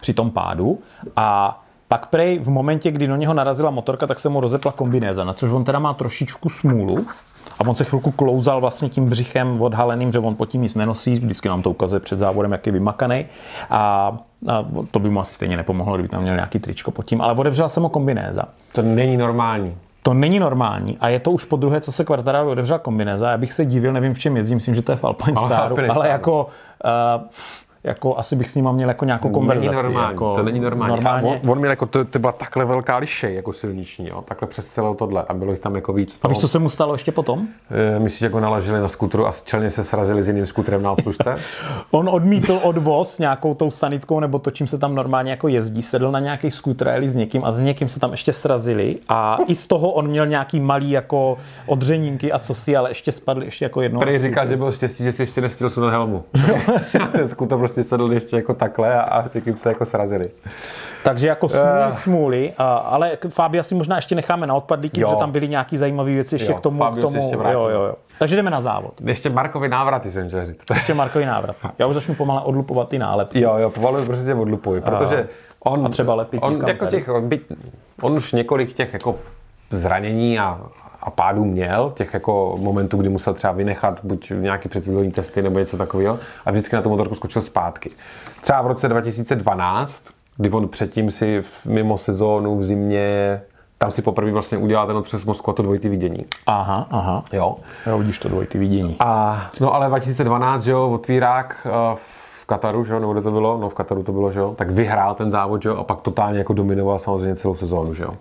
[0.00, 0.78] při tom pádu
[1.16, 5.24] a pak prej v momentě, kdy do něho narazila motorka, tak se mu rozepla kombinéza,
[5.24, 7.06] na což on teda má trošičku smůlu,
[7.58, 11.14] a on se chvilku klouzal vlastně tím břichem odhaleným, že on pod tím nic nenosí,
[11.14, 13.26] vždycky nám to ukazuje před závodem, jak je vymakaný.
[13.70, 14.12] A,
[14.48, 17.34] a to by mu asi stejně nepomohlo, kdyby tam měl nějaký tričko pod tím, ale
[17.34, 18.42] odevřela se mu kombinéza.
[18.72, 19.76] To není normální.
[20.02, 23.30] To není normální a je to už po druhé, co se Quartararo odevřel kombinéza.
[23.30, 25.76] Já bych se divil, nevím v čem jezdím, myslím, že to je v Alpine Staru,
[25.78, 26.46] ale, ale jako
[26.84, 27.22] uh,
[27.84, 29.68] jako asi bych s ním měl jako nějakou konverzaci.
[29.68, 30.94] Není normální, jako to není normální.
[30.94, 31.28] normálně.
[31.28, 34.22] on, on, měl jako, to, to byla takhle velká liše jako silniční, jo?
[34.22, 36.18] takhle přes celé tohle a bylo jich tam jako víc.
[36.22, 37.48] A víš, co se mu stalo ještě potom?
[37.96, 41.36] E, myslíš, jako naložili na skutru a čelně se srazili s jiným skutrem na obslužce?
[41.90, 46.10] On odmítl odvoz nějakou tou sanitkou nebo to, čím se tam normálně jako jezdí, sedl
[46.10, 49.66] na nějaký skutr s někým a s někým se tam ještě srazili a i z
[49.66, 53.80] toho on měl nějaký malý jako odřenínky a co si, ale ještě spadl ještě jako
[53.80, 54.00] jednou.
[54.00, 56.24] Prý říká, že byl štěstí, že si ještě nestil sunat helmu.
[57.12, 57.28] ten
[57.68, 60.30] prostě sedl ještě jako takhle a, a s někým se jako srazili.
[61.04, 61.96] Takže jako smůly, uh.
[61.96, 62.52] smůly,
[62.84, 66.52] ale Fábia si možná ještě necháme na odpadlíky, že tam byly nějaké zajímavé věci ještě
[66.52, 66.84] jo, k tomu.
[66.84, 67.94] K tomu ještě jo, jo, jo.
[68.18, 69.00] Takže jdeme na závod.
[69.00, 70.64] Ještě Markovi návraty jsem chtěl říct.
[70.74, 71.56] Ještě Markovi návrat.
[71.78, 73.40] Já už začnu pomale odlupovat ty nálepky.
[73.40, 75.28] Jo, jo, pomalu prostě odlupuji, protože
[75.64, 77.42] on, a třeba lepit on, jako těch, on, byť,
[78.02, 79.16] on už několik těch jako
[79.70, 80.60] zranění a,
[81.08, 85.58] a pádů měl, těch jako momentů, kdy musel třeba vynechat buď nějaký precizní testy nebo
[85.58, 87.90] něco takového a vždycky na tu motorku skočil zpátky.
[88.40, 90.04] Třeba v roce 2012,
[90.36, 93.40] kdy on předtím si mimo sezónu v zimě
[93.78, 96.26] tam si poprvé vlastně udělal ten přes Moskvu a to dvojitý vidění.
[96.46, 97.24] Aha, aha.
[97.32, 97.54] Jo.
[97.86, 98.96] Jo, vidíš to dvojitý vidění.
[99.00, 101.98] A, no ale 2012, že jo, otvírák uh,
[102.42, 103.58] v Kataru, že jo, nebo kde to bylo?
[103.58, 106.00] No v Kataru to bylo, že jo, tak vyhrál ten závod, že jo, a pak
[106.00, 108.14] totálně jako dominoval samozřejmě celou sezónu, že jo.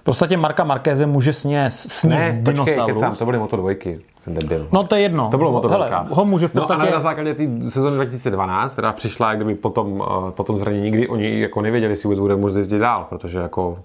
[0.00, 2.94] V podstatě Marka Markéze může sněst, sníst Ne, počkej, dinosaurus.
[3.00, 4.00] kecám, to byly Moto dvojky.
[4.24, 4.68] Jsem debil.
[4.72, 5.28] No to je jedno.
[5.30, 6.14] To bylo Moto Hele, dvojka.
[6.14, 6.88] ho může v No podstatě...
[6.88, 11.08] a na základě té sezóny 2012, která přišla, jak kdyby potom, eh, potom zranění, kdy
[11.08, 13.78] oni jako nevěděli, jestli vůbec bude moct jezdit dál, protože jako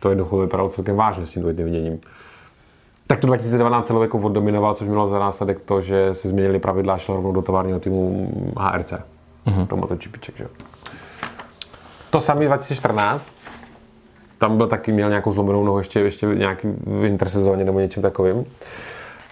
[0.00, 2.00] to jednoducho vypadalo celkem vážně s tím dvojitým.
[3.06, 6.94] Tak to 2012 celou jako oddominoval, což mělo za následek to, že se změnili pravidla
[6.94, 8.92] a šlo rovnou do továrního týmu HRC.
[9.46, 9.66] Mm-hmm.
[9.66, 10.50] Do MotoGPček, že jo.
[12.10, 13.32] To samý 2014,
[14.42, 18.02] tam byl taky, měl nějakou zlomenou nohu ještě, ještě v nějaký v intersezóně nebo něčem
[18.02, 18.44] takovým.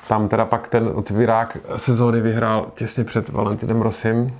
[0.09, 4.35] Tam teda pak ten otvírák sezóny vyhrál těsně před Valentinem Rosim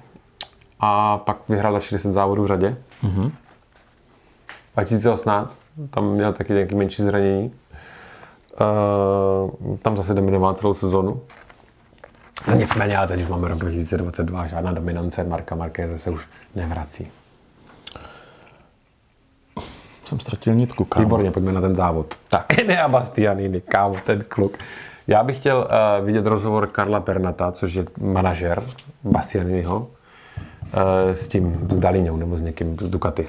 [0.81, 2.77] a pak vyhrál další 10 závodů v řadě.
[3.05, 3.31] Mm-hmm.
[4.75, 5.59] 2018,
[5.91, 7.53] tam měl taky nějaký menší zranění.
[9.65, 11.21] Uh, tam zase dominoval celou sezonu.
[12.49, 17.11] No nicméně, ale teď už máme rok 2022, žádná dominance Marka Marquez se už nevrací.
[20.11, 21.05] Jsem ztratil nitku, kámo.
[21.05, 22.15] Výborně, pojďme na ten závod.
[22.29, 22.59] Tak.
[22.59, 24.59] Enea Bastianini, kámo, ten kluk.
[25.07, 28.63] Já bych chtěl uh, vidět rozhovor Karla Pernata, což je manažer
[29.05, 29.87] Bastianiniho, uh,
[31.15, 33.29] s tím, s Daliňou nebo s někým z Ducati.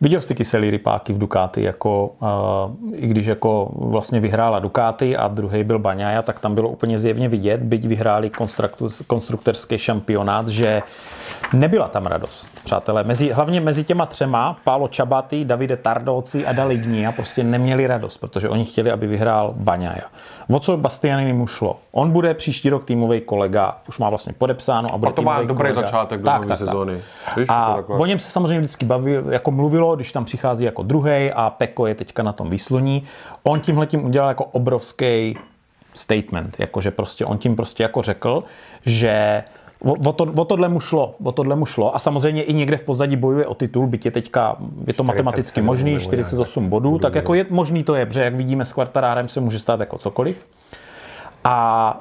[0.00, 5.16] Viděl jsi ty kyselý rypáky v Ducati, jako, uh, i když jako vlastně vyhrála Ducati
[5.16, 8.30] a druhý byl Baňaja, tak tam bylo úplně zjevně vidět, byť vyhráli
[9.06, 10.82] konstruktorský šampionát, že
[11.52, 12.48] nebyla tam radost.
[12.64, 18.18] Přátelé, mezi, hlavně mezi těma třema, Pálo Čabaty, Davide Tardóci a Dalignia prostě neměli radost,
[18.18, 20.04] protože oni chtěli, aby vyhrál Baňaja.
[20.52, 21.76] O co Bastianini mu šlo?
[21.92, 25.42] On bude příští rok týmový kolega, už má vlastně podepsáno a bude A to má
[25.42, 25.74] dobrý kolega.
[25.82, 26.92] začátek do nové sezóny.
[27.36, 27.98] Víš, A takhle.
[27.98, 31.86] o něm se samozřejmě vždycky baví, jako mluvilo, když tam přichází jako druhý a Peko
[31.86, 33.04] je teďka na tom výsluní.
[33.42, 35.38] On tímhle tím udělal jako obrovský
[35.94, 38.44] statement, jakože prostě on tím prostě jako řekl,
[38.86, 39.44] že
[39.84, 42.76] o, o, to, o tohle mu šlo, o tohle mu šlo a samozřejmě i někde
[42.76, 46.26] v pozadí bojuje o titul, byť je teďka, je to matematicky 47 možný, nebo nějak
[46.26, 49.58] 48 bodů, tak jako je možný to je, protože jak vidíme s Quartarárem se může
[49.58, 50.46] stát jako cokoliv.
[51.44, 52.00] A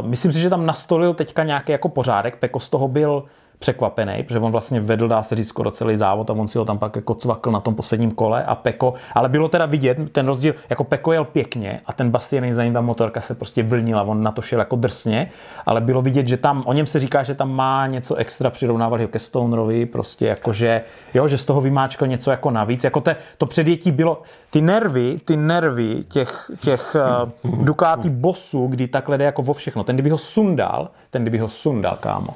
[0.00, 2.36] uh, myslím si, že tam nastolil teďka nějaký jako pořádek.
[2.36, 3.24] Peko z toho byl
[3.58, 6.64] překvapený, protože on vlastně vedl, dá se říct, skoro celý závod a on si ho
[6.64, 10.26] tam pak jako cvakl na tom posledním kole a Peko, ale bylo teda vidět ten
[10.26, 14.02] rozdíl, jako Peko jel pěkně a ten Bastiany za ním ta motorka se prostě vlnila,
[14.02, 15.30] on na to šel jako drsně,
[15.66, 19.02] ale bylo vidět, že tam, o něm se říká, že tam má něco extra, přirovnávali
[19.02, 20.82] ho ke Stonerovi, prostě jako, že,
[21.14, 25.20] jo, že z toho vymáčkal něco jako navíc, jako te, to předjetí bylo, ty nervy,
[25.24, 26.96] ty nervy těch, těch
[27.44, 31.38] uh, Ducati bossů, kdy takhle jde jako vo všechno, ten kdyby ho sundal, ten kdyby
[31.38, 32.34] ho sundal, kámo.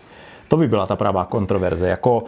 [0.51, 1.89] To by byla ta pravá kontroverze.
[1.89, 2.25] Jako,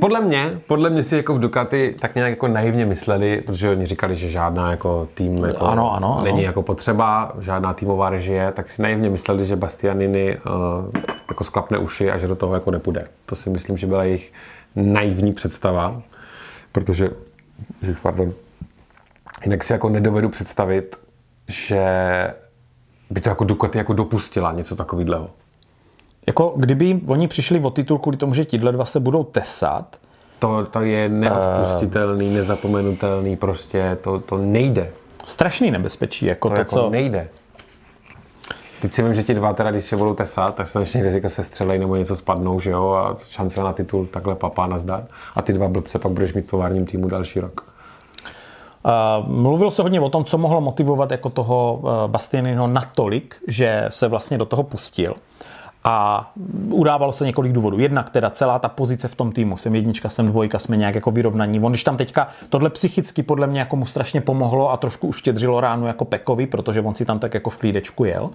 [0.00, 3.86] Podle mě, podle mě si jako v Ducati tak nějak jako naivně mysleli, protože oni
[3.86, 6.24] říkali, že žádná jako tým jako Ano, ano, ano.
[6.24, 11.78] není jako potřeba, žádná týmová režie, tak si naivně mysleli, že Bastianini uh, jako sklapne
[11.78, 13.08] uši a že do toho jako nepůjde.
[13.26, 14.32] To si myslím, že byla jejich
[14.76, 16.02] naivní představa,
[16.72, 17.10] protože,
[17.82, 18.32] že, pardon,
[19.44, 20.96] jinak si jako nedovedu představit,
[21.48, 21.84] že
[23.10, 25.30] by to jako Ducati jako dopustila něco takového.
[26.26, 29.96] Jako kdyby oni přišli o titul kvůli tomu, že tihle dva se budou tesat,
[30.38, 34.90] To, to je neodpustitelný, nezapomenutelný, prostě to, to nejde.
[35.24, 36.26] strašný nebezpečí.
[36.26, 36.90] Jako To, to, jako co...
[36.90, 37.28] nejde.
[38.80, 41.28] Teď si vím, že ti dva teda, když se budou tesat, tak se dnešní rizika
[41.28, 45.06] se střelej nebo něco spadnou, že jo, a šance na titul takhle papá nazdar.
[45.34, 47.64] A ty dva blbce pak budeš mít v továrním týmu další rok.
[48.84, 53.86] Uh, mluvil se hodně o tom, co mohlo motivovat jako toho uh, Bastianiniho natolik, že
[53.90, 55.14] se vlastně do toho pustil.
[55.88, 56.30] A
[56.70, 57.78] udávalo se několik důvodů.
[57.78, 59.56] Jednak teda celá ta pozice v tom týmu.
[59.56, 61.60] Jsem jednička, jsem dvojka, jsme nějak jako vyrovnaní.
[61.60, 65.60] On, když tam teďka tohle psychicky podle mě jako mu strašně pomohlo a trošku uštědřilo
[65.60, 68.30] ránu jako Pekovi, protože on si tam tak jako v klídečku jel,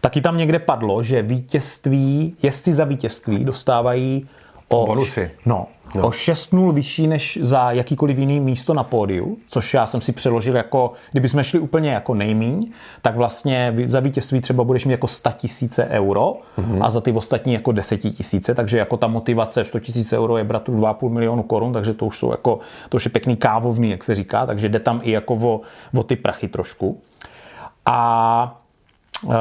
[0.00, 4.28] taky tam někde padlo, že vítězství, jezdci za vítězství dostávají
[4.68, 5.30] o, Bonusy.
[5.46, 6.06] No, no.
[6.06, 10.56] o 6-0 vyšší než za jakýkoliv jiný místo na pódiu, což já jsem si přeložil
[10.56, 15.08] jako, kdyby jsme šli úplně jako nejmíň, tak vlastně za vítězství třeba budeš mít jako
[15.08, 16.78] 100 tisíce euro mm-hmm.
[16.82, 20.44] a za ty ostatní jako 10 tisíce, takže jako ta motivace 100 tisíce euro je
[20.44, 24.04] bratru 2,5 milionu korun, takže to už jsou jako, to už je pěkný kávovný, jak
[24.04, 25.60] se říká, takže jde tam i jako o,
[25.94, 27.00] o ty prachy trošku.
[27.86, 28.60] A
[29.24, 29.32] uh,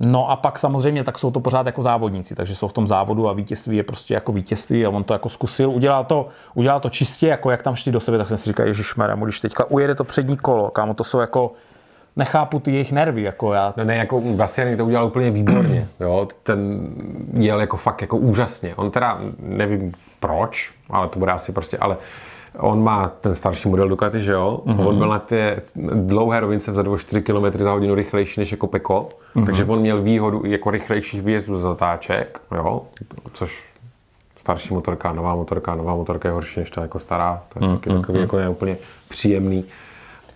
[0.00, 3.28] No a pak samozřejmě tak jsou to pořád jako závodníci, takže jsou v tom závodu
[3.28, 6.90] a vítězství je prostě jako vítězství a on to jako zkusil, udělal to, udělal to
[6.90, 9.94] čistě, jako jak tam šli do sebe, tak jsem si říkal, Ježíš když teďka ujede
[9.94, 11.52] to přední kolo, kámo, to jsou jako,
[12.18, 13.74] nechápu ty jejich nervy, jako já.
[13.76, 16.88] No ne, jako Bastiany to udělal úplně výborně, jo, ten
[17.32, 18.74] jel jako fakt jako úžasně.
[18.74, 21.96] On teda, nevím proč, ale to bude asi prostě, ale
[22.58, 24.60] on má ten starší model Ducati, že jo?
[24.66, 24.86] Mm-hmm.
[24.86, 25.62] On byl na té
[25.94, 29.46] dlouhé rovince vzadu o 4 km za hodinu rychlejší než jako Peko, mm-hmm.
[29.46, 32.82] takže on měl výhodu jako rychlejších výjezdů z zatáček, jo?
[33.32, 33.64] Což
[34.36, 37.74] starší motorka, nová motorka, nová motorka je horší než ta jako stará, to je mm,
[37.76, 38.22] taky mm, takový mm.
[38.22, 38.76] jako neúplně
[39.08, 39.64] příjemný.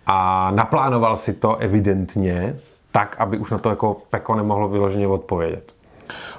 [0.06, 2.56] A naplánoval si to evidentně
[2.90, 5.71] tak, aby už na to jako Peko nemohlo vyloženě odpovědět.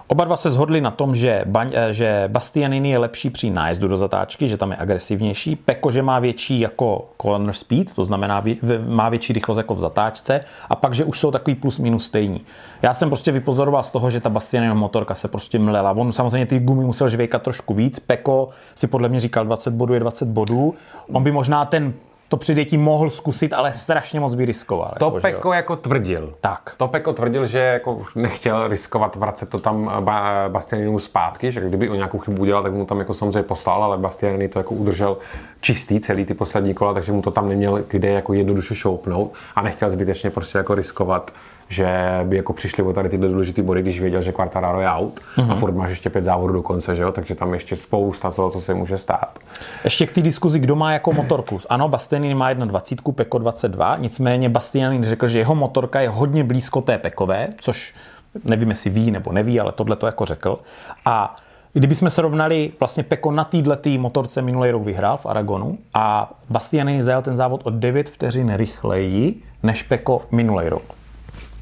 [0.08, 3.88] Oba dva se shodli na tom, že, Baň, eh, že Bastianini je lepší při nájezdu
[3.88, 5.56] do zatáčky, že tam je agresivnější.
[5.56, 8.44] Peko, že má větší jako corner speed, to znamená
[8.88, 10.42] má větší rychlost jako v zatáčce.
[10.70, 12.42] A pak, že už jsou takový plus minus stejní.
[12.82, 15.92] Já jsem prostě vypozoroval z toho, že ta Bastianiniho motorka se prostě mlela.
[15.92, 18.00] On samozřejmě ty gumy musel žvejkat trošku víc.
[18.00, 20.74] Peko si podle mě říkal 20 bodů je 20 bodů.
[21.14, 21.94] On by možná ten
[22.34, 24.94] to předjetí mohl zkusit, ale strašně moc by riskoval.
[25.00, 25.56] To jako, Peko že?
[25.56, 26.34] jako tvrdil.
[26.42, 26.74] Tak.
[26.78, 31.90] To Peko tvrdil, že jako nechtěl riskovat, vracet to tam ba- Bastianinu zpátky, že kdyby
[31.90, 35.18] o nějakou chybu udělal, tak mu tam jako samozřejmě poslal, ale Bastianini to jako udržel
[35.62, 39.62] čistý celý ty poslední kola, takže mu to tam neměl kde jako jednoduše šoupnout a
[39.62, 41.32] nechtěl zbytečně prostě jako riskovat
[41.70, 41.88] že
[42.24, 45.52] by jako přišli o tady tyhle důležité body, když věděl, že Quartararo je out mm-hmm.
[45.52, 47.12] a furt máš ještě pět závodů do konce, že jo?
[47.12, 49.40] takže tam ještě spousta toho, co se může stát.
[49.84, 51.60] Ještě k té diskuzi, kdo má jako motorku.
[51.70, 56.82] Ano, Bastianini má 1.20, Peko 22, nicméně Bastianini řekl, že jeho motorka je hodně blízko
[56.82, 57.96] té Pekové, což
[58.44, 60.60] nevím, jestli ví nebo neví, ale tohle to jako řekl.
[61.06, 61.36] A
[61.76, 67.04] Kdybychom se rovnali, vlastně Peko na této motorce minulý rok vyhrál v Aragonu a Bastianini
[67.04, 70.84] zajel ten závod o 9 vteřin rychleji než Peko minulý rok.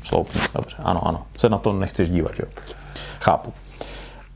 [0.04, 1.26] Sloupni, dobře, ano, ano.
[1.38, 2.50] Se na to nechceš dívat, že jo?
[3.22, 3.54] Chápu.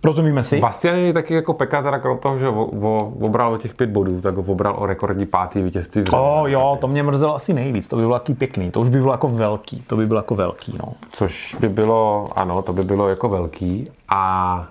[0.04, 0.60] Rozumíme si?
[0.60, 4.22] Bastianini taky jako Peka, teda krom toho, že o, o, obral o těch pět bodů,
[4.22, 6.04] tak ho obral o rekordní pátý vítězství.
[6.04, 8.90] V oh, jo, to mě mrzelo asi nejvíc, to by bylo taky pěkný, to už
[8.90, 10.94] by bylo jako velký, to by bylo jako velký, no.
[11.12, 14.68] Což by bylo, ano, to by bylo jako velký a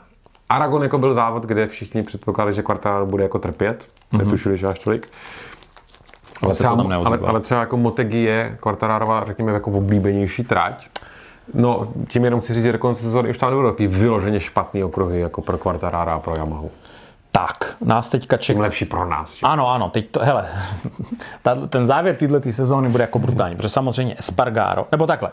[0.48, 4.18] Aragon jako byl závod, kde všichni předpokládali, že kvartál bude jako trpět, mm-hmm.
[4.18, 5.08] netušili, že až tolik.
[6.42, 10.86] Ale, třeba, ale, ale třeba jako Motegi je Quartararova, řekněme, jako oblíbenější trať.
[11.54, 14.84] No, tím jenom chci říct, že do konce sezóny už tam nebudou takový vyloženě špatný
[14.84, 16.70] okruhy jako pro Quartarara a pro Yamahu.
[17.32, 18.54] Tak, nás teďka čeká.
[18.54, 19.34] Tím lepší pro nás.
[19.34, 19.46] Že?
[19.46, 20.48] Ano, ano, teď to, hele,
[21.68, 25.30] ten závěr této sezóny bude jako brutální, protože samozřejmě Espargaro, nebo takhle,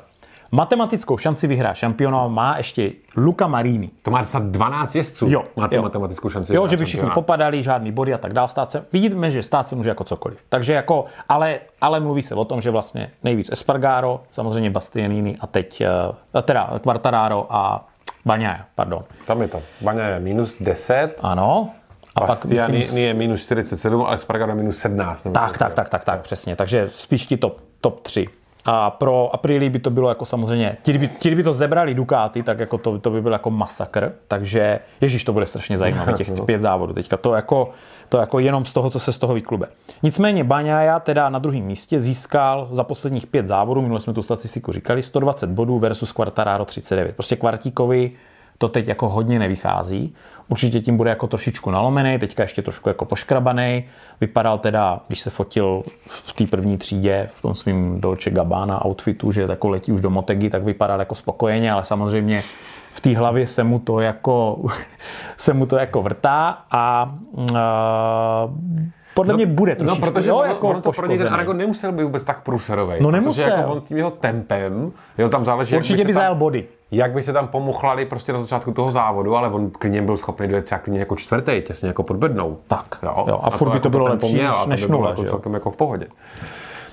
[0.54, 3.90] Matematickou šanci vyhrát šampiona má ještě Luca Marini.
[4.02, 5.30] To má snad 12 jezdců.
[5.30, 5.82] Jo, má to jo.
[5.82, 6.56] matematickou šanci.
[6.56, 8.50] Jo, že by všichni popadali, žádný body a tak dále.
[8.50, 10.38] Stát se, vidíme, že stát se může jako cokoliv.
[10.50, 15.48] Takže jako, ale, ale mluví se o tom, že vlastně nejvíc Espargaro, samozřejmě Bastianini a
[15.48, 17.88] teď, eh, teda Quartararo a
[18.26, 19.04] Baňaja, pardon.
[19.26, 19.62] Tam je to.
[19.82, 21.16] Baňaja je minus 10.
[21.22, 21.70] Ano.
[22.16, 25.24] A pak myslím, je minus 47, ale Espargaro je minus 17.
[25.34, 26.56] Tak, tak, tak, tak, tak, přesně.
[26.56, 28.28] Takže spíš ti top, top 3.
[28.66, 32.44] A pro Aprilii by to bylo jako samozřejmě, ti by, ti by to zebrali Ducati,
[32.44, 36.28] tak jako to, to by byl jako masakr, takže ježíš, to bude strašně zajímavé, těch
[36.46, 37.70] pět závodů teďka, to jako,
[38.10, 39.68] to jako jenom z toho, co se z toho vyklube.
[40.04, 44.72] Nicméně Baňaja teda na druhém místě získal za posledních pět závodů, minule jsme tu statistiku
[44.72, 47.16] říkali, 120 bodů versus Quartararo 39.
[47.16, 48.12] Prostě Kvartíkovi
[48.62, 50.16] to teď jako hodně nevychází.
[50.48, 53.84] Určitě tím bude jako trošičku nalomený, teďka ještě trošku jako poškrabaný.
[54.22, 59.32] Vypadal teda, když se fotil v té první třídě, v tom svým Dolce Gabbana outfitu,
[59.32, 62.44] že jako letí už do Motegi, tak vypadal jako spokojeně, ale samozřejmě
[62.94, 64.62] v té hlavě se mu to jako,
[65.38, 67.48] se mu to jako vrtá a uh,
[69.14, 70.06] podle no, mě bude trošičku.
[70.06, 72.96] No, protože jo, jako ono to pro něj ten Aragon nemusel být vůbec tak průserový.
[73.00, 73.44] No nemusel.
[73.44, 77.24] Protože jako on tím jeho tempem, jo, tam záleží, Určitě by zajel body jak by
[77.24, 80.66] se tam pomuchlali prostě na začátku toho závodu, ale on k něm byl schopný dojet
[80.66, 82.58] třeba klidně jako čtvrtý, těsně jako pod bednou.
[82.68, 83.26] Tak, jo.
[83.28, 85.72] jo a, a furt by to, jako bylo lepší než, než nula, jako celkem jako
[85.72, 86.08] v pohodě.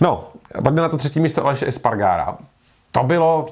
[0.01, 0.29] No,
[0.65, 2.39] pak na to třetí místo Aleše Espargára.
[2.93, 3.47] To bylo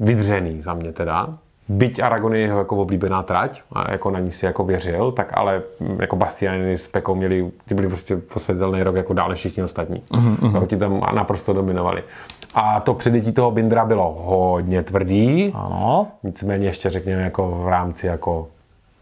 [0.00, 1.28] vydřený za mě teda.
[1.70, 5.30] Byť Aragon je jeho jako oblíbená trať a jako na ní si jako věřil, tak
[5.34, 5.62] ale
[6.00, 10.02] jako Bastianini s Pekou měli, ty byli prostě posvětelný rok jako dále všichni ostatní.
[10.12, 10.66] Mm-hmm.
[10.66, 12.02] Ti tam naprosto dominovali.
[12.54, 15.52] A to předjetí toho Bindra bylo hodně tvrdý.
[15.54, 16.06] Ano.
[16.22, 18.48] Nicméně ještě řekněme jako v rámci jako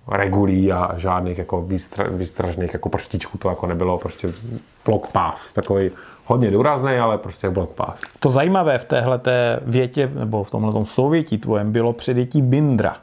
[0.09, 4.29] regulí a žádných jako výstr- výstražných jako prstičků to jako nebylo prostě
[4.85, 5.91] block pass, takový
[6.29, 8.03] hodně důrazný, ale prostě block pass.
[8.19, 9.21] To zajímavé v téhle
[9.63, 12.97] větě, nebo v tomhle souvětí tvojem bylo předjetí Bindra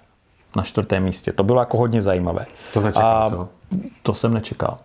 [0.56, 1.32] na čtvrtém místě.
[1.32, 2.46] To bylo jako hodně zajímavé.
[2.74, 3.48] To nečekal, co?
[4.04, 4.78] To jsem nečekal.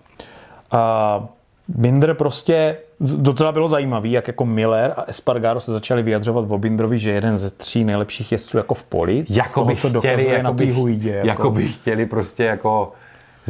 [0.70, 1.24] A
[1.68, 6.98] Binder prostě docela bylo zajímavý, jak jako Miller a Espargaro se začali vyjadřovat o Bindrovi,
[6.98, 9.24] že jeden ze tří nejlepších jezdců jako v poli.
[9.28, 11.26] Jako by chtěli, jako na by, jako...
[11.26, 12.92] jako by chtěli prostě jako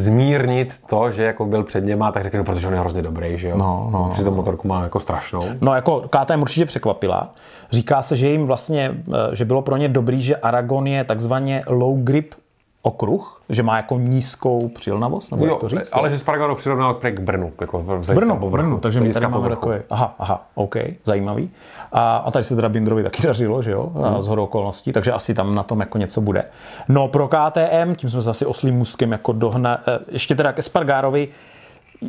[0.00, 3.38] zmírnit to, že jako byl před něma, tak řekli, no, protože on je hrozně dobrý,
[3.38, 3.58] že jo?
[3.58, 5.44] No, no, Protože to motorku má jako strašnou.
[5.60, 7.34] No jako KTM určitě překvapila.
[7.70, 11.62] Říká se, že jim vlastně, eh, že bylo pro ně dobrý, že Aragon je takzvaně
[11.66, 12.34] low grip
[12.82, 15.90] okruh, že má jako nízkou přilnavost, nebo Jo, jak to říct?
[15.92, 17.52] ale že Spargaro přirovnal k Brnu.
[17.60, 21.50] Jako z Brno, povrchu, Brno, takže my tady máme takové, aha, aha, OK, zajímavý.
[21.92, 24.22] A, a tady se teda Bindrovi taky dařilo, že jo, Hmm.
[24.22, 26.44] z hodou okolností, takže asi tam na tom jako něco bude.
[26.88, 31.28] No pro KTM, tím jsme zase oslým můstkem jako dohna, eh, ještě teda ke Spargárovi,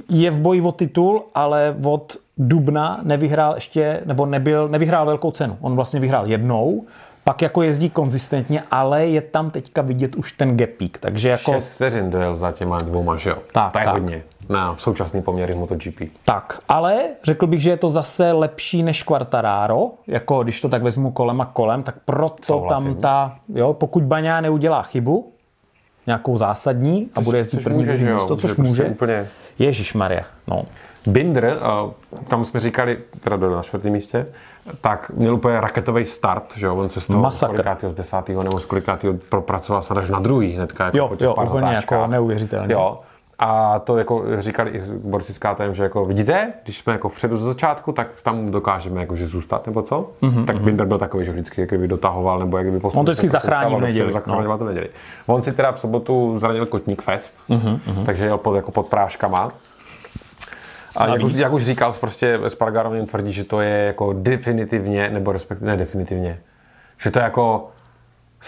[0.10, 5.58] je v boji o titul, ale od Dubna nevyhrál ještě, nebo nebyl, nevyhrál velkou cenu.
[5.62, 6.84] On vlastně vyhrál jednou,
[7.32, 11.52] pak jako jezdí konzistentně, ale je tam teďka vidět už ten gapík, takže jako...
[11.52, 13.38] 6 vteřin dojel za těma dvouma, že jo?
[13.52, 13.94] Tak, to je tak.
[13.94, 14.24] hodně.
[14.50, 16.02] Na současný poměry MotoGP.
[16.26, 20.84] Tak, ale řekl bych, že je to zase lepší než Quartararo, jako když to tak
[20.84, 22.94] vezmu kolem a kolem, tak proto Souhlasím.
[22.94, 25.32] tam ta, jo, pokud Baňa neudělá chybu,
[26.08, 28.86] nějakou zásadní a bude jezdit což první může, druhý jo, místo, což prostě může.
[28.86, 29.28] úplně-
[29.60, 30.64] Ježíš Maria, no.
[31.08, 31.58] Binder,
[32.28, 34.28] tam jsme říkali, teda dojel na čtvrtém místě,
[34.82, 38.44] tak měl úplně raketový start, že jo, on se z toho z kolikátýho, z desátého
[38.44, 41.46] nebo z kolikátýho propracoval se až na druhý hnedka, jako Jo, po těch jo, pár
[41.46, 42.00] úplně zatáčkách.
[42.00, 42.74] jako neuvěřitelně.
[42.74, 43.00] Jo,
[43.40, 47.38] a to jako říkali i borci s KTM, že jako vidíte, když jsme jako vpředu
[47.38, 50.10] ze začátku, tak tam dokážeme jako že zůstat nebo co.
[50.22, 53.06] Mm-hmm, tak Binder byl takový, že vždycky jak kdyby dotahoval nebo jak kdyby Mhm, On
[53.06, 54.58] to vždycky tak zachrání v neděli, dopředu, Zachraňoval no.
[54.58, 54.90] to neděli.
[55.28, 58.88] On si teda v sobotu zranil kotník fest, Mhm, mm-hmm, takže jel pod, jako pod
[58.88, 59.52] práškama.
[60.96, 65.10] A jak už, jak už říkal, prostě Spargaro mě tvrdí, že to je jako definitivně,
[65.10, 66.40] nebo respektive ne definitivně,
[66.98, 67.70] že to je jako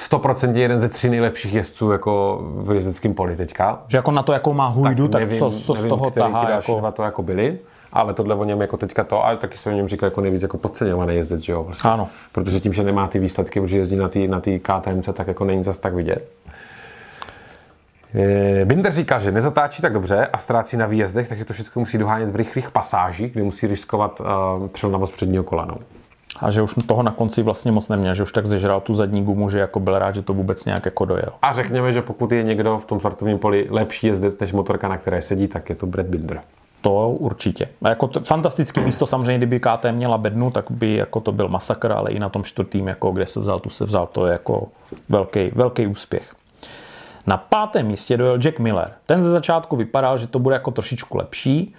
[0.09, 3.83] 100% jeden ze tří nejlepších jezdců jako v jezdeckém poli teďka.
[3.87, 6.31] Že jako na to, jakou má hůjdu, tak, tak co, co z nevím, toho který
[6.31, 6.79] tahá jako...
[6.79, 7.59] dva to jako byli,
[7.93, 10.41] ale tohle o něm jako teďka to, a taky se o něm říká jako nejvíc
[10.41, 11.63] jako podceňovaný jezdec, že jo?
[11.63, 11.87] Prostě.
[11.87, 12.09] Ano.
[12.31, 15.45] Protože tím, že nemá ty výsledky, protože jezdí na té na tý KTMC, tak jako
[15.45, 16.27] není zas tak vidět.
[18.15, 21.97] Eh, Binder říká, že nezatáčí tak dobře a ztrácí na výjezdech, takže to všechno musí
[21.97, 25.75] dohánět v rychlých pasážích, kdy musí riskovat uh, přilnavost předního kolana.
[26.39, 29.23] A že už toho na konci vlastně moc neměl, že už tak zežral tu zadní
[29.23, 31.29] gumu, že jako byl rád, že to vůbec nějak jako dojel.
[31.41, 34.97] A řekněme, že pokud je někdo v tom startovním poli lepší jezdec než motorka, na
[34.97, 36.41] které sedí, tak je to Brad Binder.
[36.81, 37.69] To určitě.
[37.83, 41.47] A jako to, fantastické místo samozřejmě, kdyby KTM měla bednu, tak by jako to byl
[41.47, 44.31] masakr, ale i na tom čtvrtým, jako kde se vzal, tu se vzal, to je
[44.31, 44.67] jako
[45.09, 46.33] velký, velký úspěch.
[47.27, 48.91] Na pátém místě dojel Jack Miller.
[49.05, 51.75] Ten ze začátku vypadal, že to bude jako trošičku lepší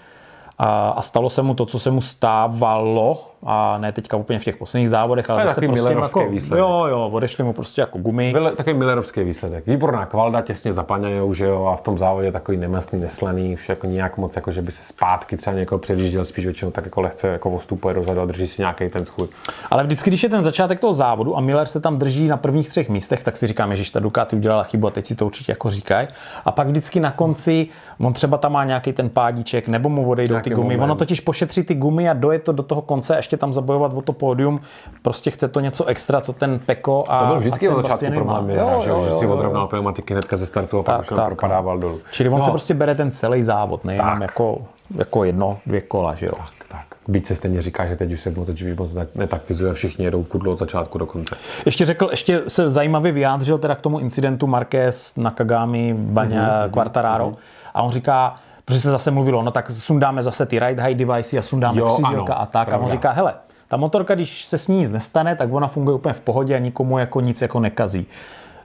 [0.58, 4.44] a, a stalo se mu to, co se mu stávalo, a ne teďka úplně v
[4.44, 6.60] těch posledních závodech, ale je zase prostě jako, výsledek.
[6.60, 8.32] jo, jo, odešli mu prostě jako gumy.
[8.32, 9.66] Byl takový Millerovský výsledek.
[9.66, 13.86] Výborná kvalda, těsně zapaňajou, že jo, a v tom závodě takový nemastný, neslaný, už jako
[13.86, 17.28] nějak moc, jako že by se zpátky třeba někoho předjížděl, spíš většinou tak jako lehce
[17.28, 19.28] jako postupuje dozadu a drží si nějaký ten svůj.
[19.70, 22.68] Ale vždycky, když je ten začátek toho závodu a Miller se tam drží na prvních
[22.68, 25.52] třech místech, tak si říkám, že ta Ducati udělala chybu a teď si to určitě
[25.52, 26.08] jako říkají.
[26.44, 27.68] A pak vždycky na konci,
[28.00, 30.62] on třeba tam má nějaký ten pádíček, nebo mu odejdou ty gumy.
[30.62, 30.82] moment.
[30.82, 33.92] Ono totiž pošetří ty gumy a doje to do toho konce a ještě tam zabojovat
[33.94, 34.60] o to pódium.
[35.02, 38.50] Prostě chce to něco extra, co ten Peko a To byl vždycky od začátku problém
[38.50, 42.00] že, jo, že si odrovnal pneumatiky hnedka ze startu a pak už tam propadával dolů.
[42.12, 44.58] Čili on no, se prostě bere ten celý závod, nejenom jako,
[44.96, 46.32] jako jedno, dvě kola, že jo.
[46.36, 46.98] tak, tak.
[47.08, 50.24] Byť se stejně říká, že teď už se MotoGP moc ne- netaktizuje a všichni jedou
[50.24, 51.36] kudlo od začátku do konce.
[51.66, 56.70] Ještě řekl, ještě se zajímavě vyjádřil teda k tomu incidentu Marquez, Nakagami, Baňa, Mhm, mm-hmm,
[56.70, 57.32] Quartararo.
[57.74, 61.38] A on říká, protože se zase mluvilo, no tak sundáme zase ty ride high device
[61.38, 62.68] a sundáme Jo, ano, a tak.
[62.68, 62.88] A on pravda.
[62.88, 63.34] říká, hele,
[63.68, 66.58] ta motorka, když se s ní nic nestane, tak ona funguje úplně v pohodě a
[66.58, 68.06] nikomu jako nic jako nekazí.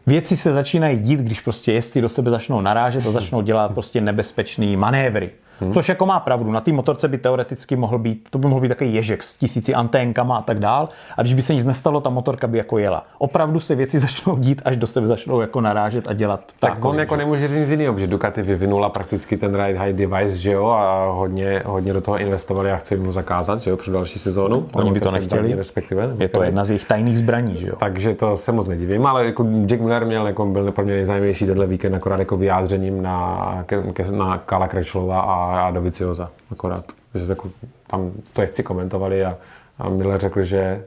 [0.08, 4.02] Věci se začínají dít, když prostě jezdci do sebe začnou narážet a začnou dělat prostě
[4.02, 5.32] nebezpečný manévry.
[5.62, 5.74] Hmm.
[5.74, 6.52] Což jako má pravdu.
[6.52, 9.74] Na té motorce by teoreticky mohl být, to by mohl být takový ježek s tisíci
[9.74, 10.90] anténkama a tak dál.
[11.18, 13.04] A když by se nic nestalo, ta motorka by jako jela.
[13.18, 16.90] Opravdu se věci začnou dít, až do sebe začnou jako narážet a dělat Tak ptákově,
[16.90, 17.18] on jako že?
[17.18, 21.12] nemůže říct nic jiného, protože Ducati vyvinula prakticky ten ride high device, že jo, a
[21.12, 24.66] hodně, hodně do toho investovali a chce jim ho zakázat, že jo, pro další sezónu.
[24.74, 25.40] Oni by to nechtěli.
[25.40, 26.16] zbraní Respektive.
[26.20, 27.76] Je to jedna z jejich tajných zbraní, že jo?
[27.80, 31.46] Takže to se moc nedivím, ale jako Jack Miller měl, jako byl pro mě nejzajímavější
[31.46, 36.32] tenhle víkend akorát jako vyjádřením na, ke, na Kala Krečlova a, a Dovicioza.
[36.52, 36.86] Akorát,
[37.16, 37.50] že jako,
[37.88, 39.38] tam to jezdci komentovali a,
[39.80, 40.86] a Miller řekl, že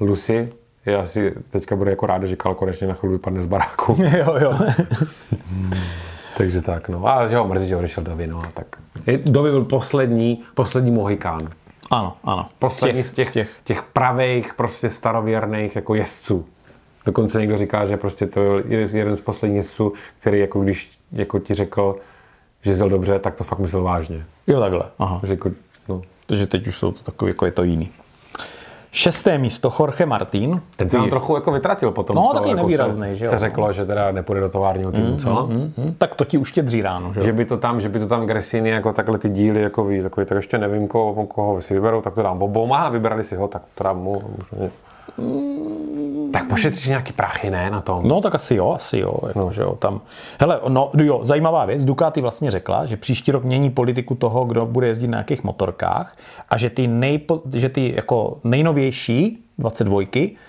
[0.00, 0.52] Lucy
[0.86, 3.96] je asi teďka bude jako ráda, že Kal konečně na chvíli vypadne z baráku.
[4.18, 4.58] jo, jo.
[6.36, 7.06] Takže tak, no.
[7.06, 8.66] A že ho mrzí, že odešel Dovi, no a tak.
[9.24, 11.40] Dovi byl poslední, poslední Mohikán.
[11.90, 12.48] ano, ano.
[12.58, 13.50] Poslední Z z těch, z těch.
[13.64, 16.46] těch pravých, prostě starověrných jako jezdců.
[17.06, 21.38] Dokonce někdo říká, že prostě to byl jeden z posledních jezdců, který jako když jako
[21.38, 21.96] ti řekl,
[22.62, 24.24] že jel dobře, tak to fakt myslel vážně.
[24.46, 24.82] Jo, takhle.
[24.98, 25.20] Aha.
[25.22, 25.50] Že jako,
[25.88, 27.90] no, Takže teď už jsou to takový, jako je to jiný.
[28.92, 30.60] Šesté místo Jorge Martin.
[30.76, 33.30] ten se nám trochu jako vytratil potom, No, co taky jako nevýraznej, se, že jo.
[33.30, 35.46] se řeklo, že teda nepůjde do továrního týmu, co?
[35.50, 37.26] Hm, tak to ti uštědří ráno, že jo?
[37.26, 40.02] Že by to tam, že by to tam Gresini jako takhle ty díly jako ví,
[40.02, 43.36] takový, tak ještě nevím, koho, koho si vyberou, tak to dám Bobo, aha, vybrali si
[43.36, 44.22] ho, tak to dám mu.
[44.52, 44.70] možná-
[46.32, 48.08] Tak pošetříš nějaký prachy, ne, na tom?
[48.08, 49.52] No tak asi jo, asi jo, jako, no.
[49.52, 50.00] že jo, tam.
[50.40, 54.66] Hele, no jo, zajímavá věc, Ducati vlastně řekla, že příští rok mění politiku toho, kdo
[54.66, 56.16] bude jezdit na jakých motorkách
[56.48, 60.00] a že ty, nejpo, že ty jako nejnovější 22,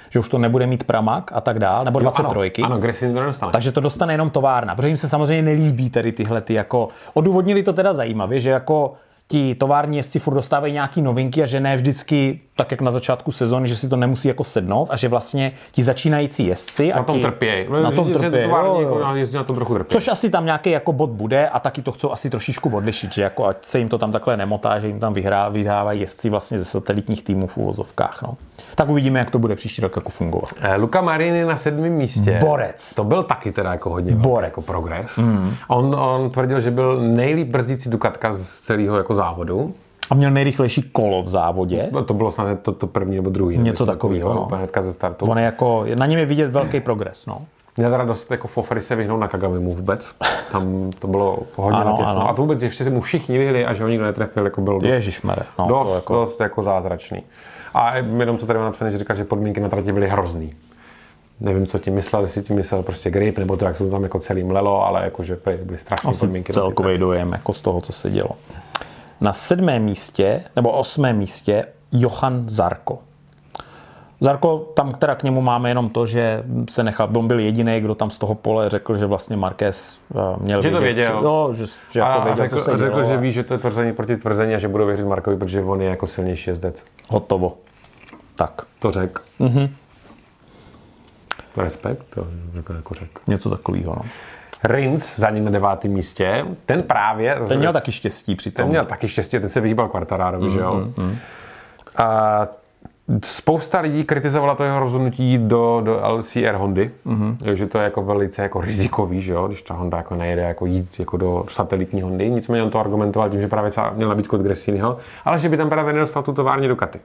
[0.09, 2.63] že už to nebude mít Pramak a tak dál, nebo 23.
[2.63, 3.51] Ano, ano Gressin to nedostane.
[3.51, 7.63] Takže to dostane jenom továrna, protože jim se samozřejmě nelíbí tady tyhle ty jako, odůvodnili
[7.63, 8.93] to teda zajímavě, že jako
[9.31, 13.31] ti tovární jezdci furt dostávají nějaký novinky a že ne vždycky, tak jak na začátku
[13.31, 17.15] sezóny, že si to nemusí jako sednout a že vlastně ti začínající jezdci na tom
[17.15, 17.67] ti, trpějí.
[17.83, 18.43] Na tom trpějí.
[18.43, 18.99] Jako
[19.33, 19.91] na tom trochu trpějí.
[19.91, 23.21] Což asi tam nějaký jako bod bude a taky to chcou asi trošičku odlišit, že
[23.21, 26.59] jako ať se jim to tam takhle nemotá, že jim tam vyhrá, vyhrávají jezdci vlastně
[26.59, 28.21] ze satelitních týmů v úvozovkách.
[28.21, 28.37] No.
[28.75, 30.49] Tak uvidíme, jak to bude příští rok jako fungovat.
[30.61, 32.37] Eh, Luka Marini na sedmém místě.
[32.41, 32.93] Borec.
[32.95, 34.47] To byl taky teda jako hodně Borec.
[34.47, 35.17] jako progres.
[35.17, 35.55] Mm.
[35.67, 39.73] On, on tvrdil, že byl nejlíp brzdící Dukatka z celého jako závodu.
[40.09, 41.89] A měl nejrychlejší kolo v závodě.
[41.91, 43.57] No, to bylo snad to, to první nebo druhý.
[43.57, 44.33] Něco takového.
[44.33, 44.47] No.
[44.57, 45.25] Hnedka ze startu.
[45.25, 47.25] On je jako, na něm je vidět velký progres.
[47.25, 47.41] No.
[47.77, 50.15] Mě teda dost jako Fofery se vyhnout na Kagamimu vůbec.
[50.51, 52.21] Tam to bylo hodně ano, natěsno.
[52.21, 52.29] Ano.
[52.29, 54.79] A to vůbec, že se mu všichni vyhli a že ho nikdo netrefil, jako bylo
[54.79, 56.13] dost, Ježišmere, no, dost, to jako...
[56.13, 57.23] dost jako zázračný.
[57.73, 60.53] A jenom to tady mám napsané, že říkal, že podmínky na trati byly hrozný.
[61.39, 64.03] Nevím, co tím myslel, jestli tím myslel prostě grip, nebo to, jak se to tam
[64.03, 66.53] jako celý mlelo, ale jakože byly strašné podmínky.
[66.53, 68.29] celkový dojem jako z toho, co se dělo.
[69.21, 72.99] Na sedmém místě, nebo osmém místě, Johan Zarko.
[74.23, 77.95] Zarko, tam teda k němu máme jenom to, že se nechal, on byl jediný, kdo
[77.95, 81.21] tam z toho pole řekl, že vlastně Marquez eh, měl Že to věděl.
[81.21, 83.53] No, že, že a, jako věděl, řekl, co se řekl, dělo, že ví, že to
[83.53, 86.83] je tvrzení proti tvrzení a že budou věřit Markovi, protože on je jako silnější jezdec.
[87.09, 87.57] Hotovo.
[88.35, 88.61] Tak.
[88.79, 89.19] To řek.
[89.39, 89.75] Mhm.
[91.57, 93.19] Respekt, to jako, jako řek.
[93.27, 94.01] Něco takového, no.
[94.63, 97.37] Rins za ním na devátém místě, ten právě...
[97.47, 98.63] Ten měl taky štěstí při tom.
[98.63, 100.73] Ten měl taky štěstí, ten se vyhýbal Quartararovi, mm, že jo?
[100.73, 101.17] Mm, mm.
[101.97, 102.47] A
[103.25, 107.53] spousta lidí kritizovala to jeho rozhodnutí jít do, do LCR Hondy, mm-hmm.
[107.53, 109.47] že to je jako velice jako rizikový, že jo?
[109.47, 112.29] když ta Honda jako nejde jako jít jako do satelitní Hondy.
[112.29, 115.69] Nicméně on to argumentoval tím, že právě měl nabídku od Gressiniho, ale že by tam
[115.69, 116.99] právě nedostal tu tovární Ducati.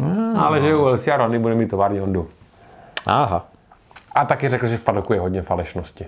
[0.00, 0.36] Mm.
[0.36, 2.28] Ale že u LCR Hondy bude mít tovární Hondu.
[3.06, 3.46] Aha.
[4.14, 6.06] A taky řekl, že v padoku je hodně falešnosti.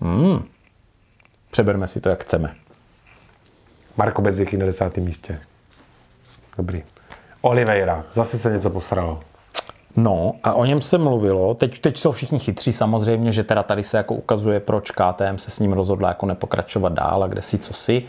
[0.00, 0.44] Hmm.
[1.50, 2.54] Přeberme si to, jak chceme.
[3.96, 5.40] Marko Bezdechy na desátém místě.
[6.56, 6.82] Dobrý.
[7.40, 9.20] Oliveira, zase se něco posralo.
[9.96, 13.84] No a o něm se mluvilo, teď, teď jsou všichni chytří samozřejmě, že teda tady
[13.84, 17.58] se jako ukazuje, proč KTM se s ním rozhodla jako nepokračovat dál a kde si
[17.58, 18.02] co si.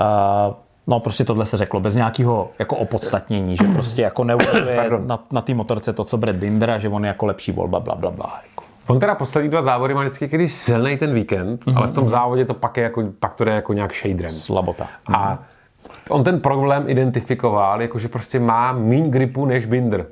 [0.00, 0.54] Uh,
[0.86, 5.40] no prostě tohle se řeklo bez nějakého jako opodstatnění, že prostě jako neukazuje na, na
[5.40, 8.10] té motorce to, co Brad Binder a že on je jako lepší volba, bla, bla,
[8.10, 8.40] bla.
[8.86, 11.76] On teda poslední dva závody má vždycky když silný ten víkend, mm-hmm.
[11.76, 12.10] ale v tom mhm.
[12.10, 14.32] závodě to pak je jako, pak to je jako nějak shaderem.
[14.32, 14.88] Slabota.
[15.14, 15.38] A
[16.08, 20.06] on ten problém identifikoval, jakože prostě má méně gripu než Binder.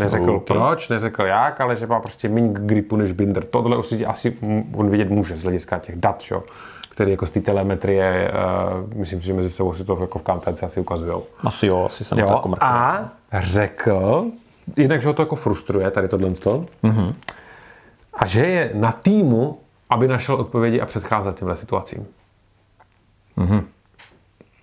[0.00, 0.56] Neřekl okay.
[0.56, 3.44] proč, neřekl jak, ale že má prostě méně gripu než Binder.
[3.44, 4.36] Tohle určitě asi
[4.74, 6.42] on vidět může z hlediska těch dat, čo?
[6.98, 8.32] který jako z té telemetrie,
[8.90, 11.22] uh, myslím si, že mezi sebou si to jako v KTC asi ukazují.
[11.44, 14.24] Asi jo, asi jsem jo, jako A řekl,
[14.76, 16.30] jednak, že ho to jako frustruje, tady tohle.
[16.30, 17.14] Mm-hmm.
[18.14, 19.58] A že je na týmu,
[19.90, 22.06] aby našel odpovědi a předcházel těmhle situacím.
[23.38, 23.62] Mm-hmm.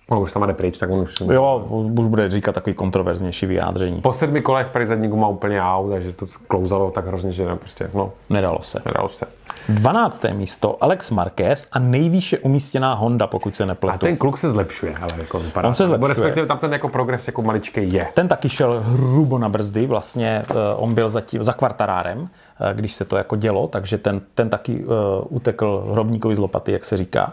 [0.08, 1.14] On už tam jde pryč, tak on už...
[1.32, 4.00] Jo, už bude říkat takový kontroverznější vyjádření.
[4.00, 7.56] Po sedmi kolech tady zadní guma úplně out, takže to klouzalo tak hrozně, že ne,
[7.56, 8.12] prostě, no.
[8.30, 8.82] Nedalo se.
[8.86, 9.26] Nedalo se.
[9.68, 10.24] 12.
[10.32, 13.94] místo Alex Marquez a nejvýše umístěná Honda, pokud se nepletu.
[13.94, 15.68] A ten kluk se zlepšuje, ale jako vypadá.
[15.68, 16.08] On se zlepšuje.
[16.08, 18.06] respektive tam ten jako progres jako maličký je.
[18.14, 22.28] Ten taky šel hrubo na brzdy, vlastně uh, on byl za, za kvartarárem, uh,
[22.72, 24.92] když se to jako dělo, takže ten, ten taky uh,
[25.28, 27.32] utekl hrobníkovi z lopaty, jak se říká.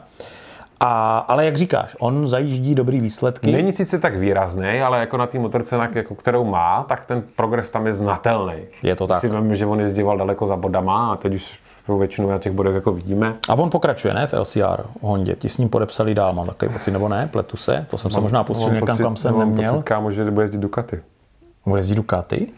[0.79, 3.51] A, ale jak říkáš, on zajíždí dobrý výsledky.
[3.51, 7.69] Není sice tak výrazný, ale jako na té motorce, jako kterou má, tak ten progres
[7.69, 8.53] tam je znatelný.
[8.83, 9.21] Je to tak.
[9.21, 12.75] Si vím, že on jezdíval daleko za bodama a teď už většinou na těch bodech
[12.75, 13.35] jako vidíme.
[13.49, 15.35] A on pokračuje, ne, v LCR Hondě.
[15.35, 17.29] Ti s ním podepsali dál, mám takový pocit, nebo ne?
[17.31, 17.85] Pletu se?
[17.89, 19.73] To jsem se možná pustil někam, kam jsem neměl.
[19.73, 21.01] Pocit, kámo, že bude jezdit Ducati.
[21.65, 22.51] Bude jezdit Ducati?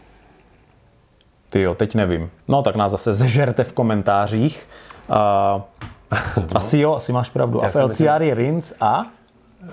[1.50, 2.30] Ty jo, teď nevím.
[2.48, 4.68] No tak nás zase zežerte v komentářích.
[5.10, 5.16] Uh,
[6.36, 6.44] no.
[6.54, 7.60] Asi jo, asi máš pravdu.
[7.62, 9.06] Já a v LCR je Rins a?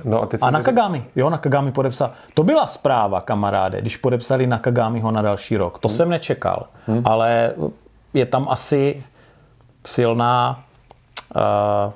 [0.04, 1.06] No a, a Nakagami.
[1.16, 2.12] Jo, Nakagami podepsal.
[2.34, 5.80] To byla zpráva, kamaráde, když podepsali Nakagamiho na další rok.
[5.80, 5.97] To hmm.
[5.97, 6.68] jsem nečekal.
[6.88, 7.01] Hmm.
[7.06, 7.54] Ale
[8.14, 9.04] je tam asi
[9.88, 10.64] silná
[11.36, 11.92] uh,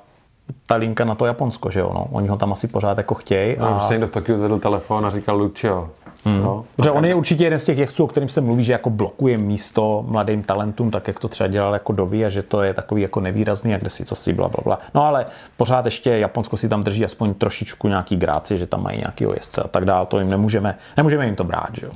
[0.67, 2.07] ta linka na to Japonsko, že jo, no.
[2.11, 3.55] Oni ho tam asi pořád jako chtějí.
[3.59, 3.89] No, a...
[3.89, 5.89] někdo v Tokiu zvedl telefon a říkal Lucio.
[6.25, 6.43] Hmm.
[6.43, 8.89] No, Protože on je určitě jeden z těch jezdců, o kterým se mluví, že jako
[8.89, 12.73] blokuje místo mladým talentům, tak jak to třeba dělal jako Dovi a že to je
[12.73, 14.79] takový jako nevýrazný a kde si co si bla, bla, bla.
[14.95, 15.25] No ale
[15.57, 19.61] pořád ještě Japonsko si tam drží aspoň trošičku nějaký gráci, že tam mají nějaký jezdce
[19.61, 21.91] a tak dále, to jim nemůžeme, nemůžeme jim to brát, že jo.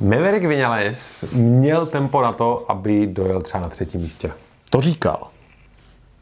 [0.00, 4.30] Maverick Vinales měl tempo na to, aby dojel třeba na třetím místě.
[4.74, 5.26] To říkal.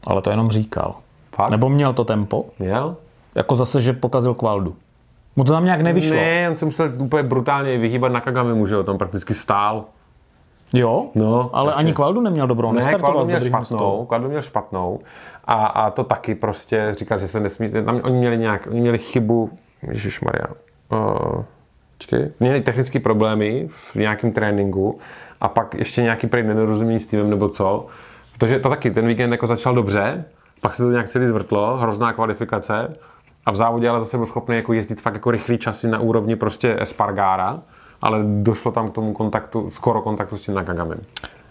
[0.03, 0.95] Ale to jenom říkal.
[1.35, 1.49] Fakt?
[1.49, 2.45] Nebo měl to tempo?
[2.59, 2.95] Měl?
[3.35, 4.75] Jako zase, že pokazil kvaldu.
[5.35, 6.15] Mu to tam nějak nevyšlo.
[6.15, 9.85] Ne, on se musel úplně brutálně vyhýbat na Kagami, že jo, tam prakticky stál.
[10.73, 11.05] Jo?
[11.15, 11.79] No, ale jasně.
[11.79, 12.71] ani kvaldu neměl dobrou.
[12.71, 14.05] Ne, Kvaldu měl špatnou, místou.
[14.05, 14.99] Kvaldu měl špatnou
[15.45, 18.97] a, a to taky prostě říkal, že se nesmí, tam oni měli nějak, oni měli
[18.97, 19.49] chybu,
[20.25, 20.47] Maria.
[20.91, 21.43] Uh,
[21.97, 24.99] čekej, měli technické problémy v nějakém tréninku
[25.41, 27.87] a pak ještě nějaký prej nedorozumění s týmem nebo co,
[28.37, 30.25] protože to taky, ten víkend jako začal dobře,
[30.61, 32.95] pak se to nějak celý zvrtlo, hrozná kvalifikace
[33.45, 36.35] a v závodě ale zase byl schopný jako jezdit fakt jako rychlý časy na úrovni
[36.35, 37.61] prostě Espargara,
[38.01, 40.99] ale došlo tam k tomu kontaktu, skoro kontaktu s tím Nakagamem.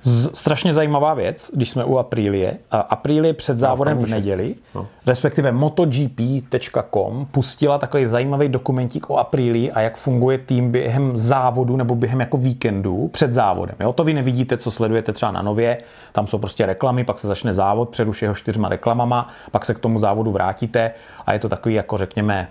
[0.02, 2.58] Z, strašně zajímavá věc, když jsme u Aprilie.
[2.70, 4.86] A Aprilie před závodem v neděli, No.
[5.06, 11.94] respektive MotoGP.com, pustila takový zajímavý dokumentík o Aprilii a jak funguje tým během závodu nebo
[11.94, 13.74] během jako víkendu před závodem.
[13.80, 13.92] Jo?
[13.92, 15.78] To vy nevidíte, co sledujete třeba na nově.
[16.12, 19.78] Tam jsou prostě reklamy, pak se začne závod, přeruší ho čtyřma reklamama, pak se k
[19.78, 20.90] tomu závodu vrátíte
[21.26, 22.48] a je to takový, jako řekněme,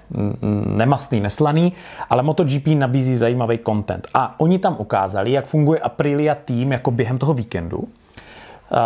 [0.65, 1.73] nemastný, neslaný,
[2.09, 4.07] ale MotoGP nabízí zajímavý content.
[4.13, 7.87] A oni tam ukázali, jak funguje Aprilia tým jako během toho víkendu.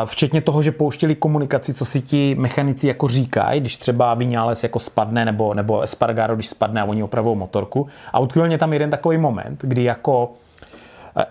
[0.06, 4.80] Včetně toho, že pouštěli komunikaci, co si ti mechanici jako říkají, když třeba Vinales jako
[4.80, 7.88] spadne, nebo, nebo Espargaro, když spadne a oni opravují motorku.
[8.14, 10.32] A utkvěl mě tam jeden takový moment, kdy jako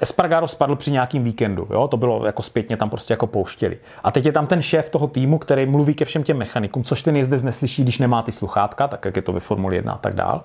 [0.00, 1.88] Espargaro spadl při nějakým víkendu, jo?
[1.88, 3.78] to bylo jako zpětně tam prostě jako pouštěli.
[4.04, 7.02] A teď je tam ten šéf toho týmu, který mluví ke všem těm mechanikům, což
[7.02, 9.98] ten jezdec neslyší, když nemá ty sluchátka, tak jak je to ve Formuli 1 a
[9.98, 10.44] tak dál.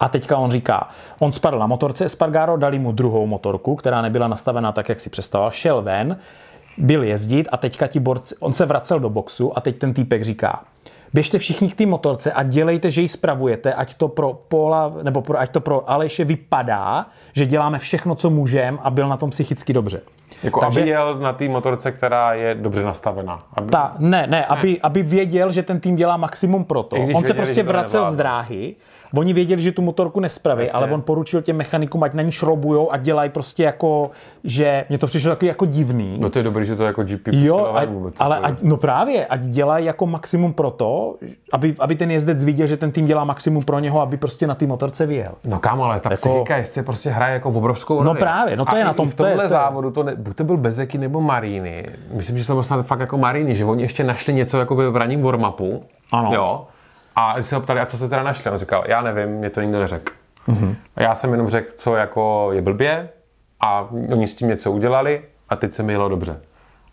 [0.00, 4.28] A teďka on říká, on spadl na motorce Espargaro, dali mu druhou motorku, která nebyla
[4.28, 6.16] nastavená tak, jak si představoval, šel ven,
[6.78, 10.24] byl jezdit a teďka ti borci, on se vracel do boxu a teď ten týpek
[10.24, 10.62] říká,
[11.14, 15.22] běžte všichni k té motorce a dělejte, že ji spravujete, ať to pro Pola, nebo
[15.22, 19.30] pro, ať to pro Aleše vypadá, že děláme všechno, co můžeme a byl na tom
[19.30, 20.00] psychicky dobře.
[20.42, 20.80] Jako Takže...
[20.80, 23.42] aby jel na té motorce, která je dobře nastavená.
[23.54, 23.70] Aby...
[23.70, 26.96] Ta, ne, ne, aby, aby věděl, že ten tým dělá maximum pro to.
[26.96, 28.76] On se věděli, prostě že to vracel z dráhy,
[29.16, 30.76] oni věděli, že tu motorku nespraví, Jasně.
[30.78, 34.10] ale on poručil těm mechanikům, ať na ní šroubujou a dělají prostě jako,
[34.44, 36.16] že mě to přišlo takový jako divný.
[36.20, 39.26] No to je dobrý, že to jako GP Jo, ať, vůbec, ale ať, no právě,
[39.26, 41.14] ať dělají jako maximum pro to,
[41.52, 44.54] aby, aby ten jezdec viděl, že ten tým dělá maximum pro něho, aby prostě na
[44.54, 45.32] té motorce vyjel.
[45.44, 48.06] No kámo, ale ta Jako- psychika jezdce prostě hraje jako obrovskou roli.
[48.06, 50.14] No právě, no to A je na tom- v tomhle to je- závodu, to ne,
[50.16, 53.64] buď to byl Bezeky nebo Marini, myslím, že to bylo snad fakt jako Marini, že
[53.64, 55.80] oni ještě našli něco jako v raním warm-upu.
[56.12, 56.30] Ano.
[56.34, 56.66] Jo.
[57.16, 59.50] A když se ho ptali, a co jste teda našli, on říkal, já nevím, mě
[59.50, 60.12] to nikdo neřekl.
[60.46, 60.68] Mhm.
[60.70, 60.76] Mm-hmm.
[60.96, 63.08] A já jsem jenom řekl, co jako je blbě
[63.60, 66.40] a oni s tím něco udělali a teď se mi jelo dobře.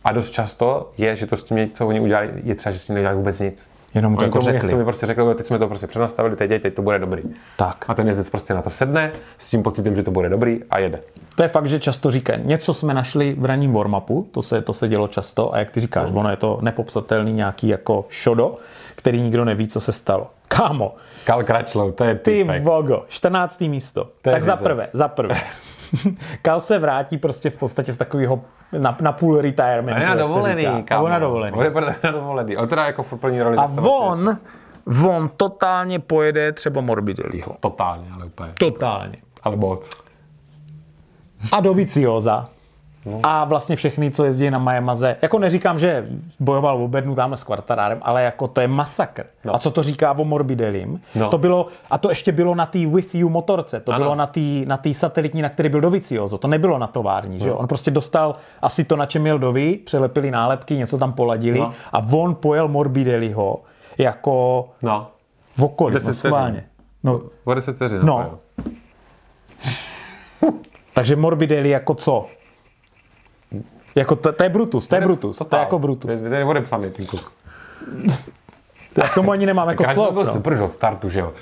[0.06, 2.86] A dost často je, že to s tím, co oni udělali, je třeba, že s
[2.86, 3.70] tím neudělali vůbec nic.
[3.94, 4.76] Jenom to Oni jako řekli.
[4.76, 7.24] mi prostě řekli, "Jo, teď jsme to prostě přenastavili, teď, teď to bude dobrý.
[7.58, 7.86] Tak.
[7.88, 10.80] A ten jezdec prostě na to sedne s tím pocitem, že to bude dobrý a
[10.80, 11.00] jede.
[11.36, 14.74] To je fakt, že často říkají, něco jsme našli v ranním warm-upu, to se, to
[14.74, 18.56] se dělo často a jak ty říkáš, ono je to nepopsatelný nějaký jako šodo,
[18.98, 20.30] který nikdo neví, co se stalo.
[20.48, 20.96] Kámo,
[21.26, 22.64] Kal Kračlov, to je ty typek.
[22.64, 23.62] vogo, 14.
[23.62, 24.04] místo.
[24.22, 25.42] To tak za prvé, za prvé.
[26.42, 28.42] Kal se vrátí prostě v podstatě z takového
[28.78, 30.02] na, na půl retarementu.
[30.02, 31.06] A na dovolený, kámo.
[31.06, 31.58] On na dovolený.
[31.58, 31.72] On je
[32.04, 32.58] na dovolený.
[32.58, 33.58] On teda jako furt plní roli.
[33.58, 34.38] A on,
[35.10, 37.56] on totálně pojede třeba Morbidelliho.
[37.60, 38.52] Totálně, ale úplně.
[38.60, 39.18] Totálně.
[39.44, 39.90] Ale moc.
[41.52, 42.50] a Dovicioza.
[43.12, 43.20] No.
[43.24, 45.16] A vlastně všechny, co jezdí na Majamaze.
[45.22, 46.08] Jako neříkám, že
[46.40, 49.24] bojoval v obednu tamhle s Quartararem, ale jako to je masakr.
[49.46, 49.56] No.
[49.56, 51.02] A co to říká o Morbidelim?
[51.16, 51.30] No.
[51.30, 53.80] To bylo, a to ještě bylo na té With You motorce.
[53.80, 54.04] To Ano.
[54.06, 56.38] bylo na té na tý satelitní, na který byl Doviciozo.
[56.38, 57.40] To nebylo na tovární.
[57.40, 57.48] Že?
[57.48, 57.54] jo?
[57.54, 57.60] No.
[57.60, 61.72] On prostě dostal asi to, na čem jel Dovi, přelepili nálepky, něco tam poladili No.
[61.94, 63.62] a on pojel Morbidelliho
[63.98, 65.08] jako No.
[65.58, 65.96] v okolí.
[66.08, 66.64] No, schválně.
[67.04, 68.00] No, O 10 vteřin.
[68.04, 68.18] No.
[68.20, 68.40] napojil.
[70.94, 72.26] takže Morbidelli jako co?
[73.98, 76.22] Jako to, to je Brutus, to je Brutus, to je jako Brutus.
[76.22, 77.32] To je, odepsaný ten kluk.
[78.98, 80.14] Já k tomu ani nemám jako Kračlov slov.
[80.14, 80.34] byl No.
[80.34, 81.34] super od startu, že jo.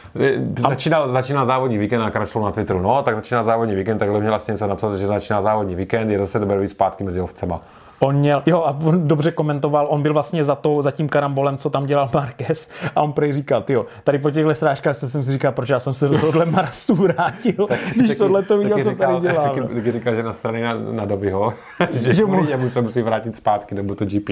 [0.70, 4.32] Začínal, začínal závodní víkend a Kračlov na Twitteru, no, tak začíná závodní víkend, takhle měl
[4.32, 7.62] vlastně něco napsat, že začíná závodní víkend, je zase dobré víc zpátky mezi ovcema.
[8.00, 11.58] On měl, jo, a on dobře komentoval, on byl vlastně za, tou, za tím karambolem,
[11.58, 15.32] co tam dělal Marquez a on prej říkal, jo, tady po těchto srážkách jsem si
[15.32, 18.90] říkal, proč já jsem se do tohle marastu vrátil, když tohle to viděl, taky co
[18.90, 19.44] říkal, tady dělá.
[19.44, 19.68] Taky, no.
[19.68, 21.54] taky říkal, že na straně na, na Dobyho,
[21.92, 22.46] že, Že mu- mu...
[22.46, 24.30] němu se musí vrátit zpátky do MotoGP.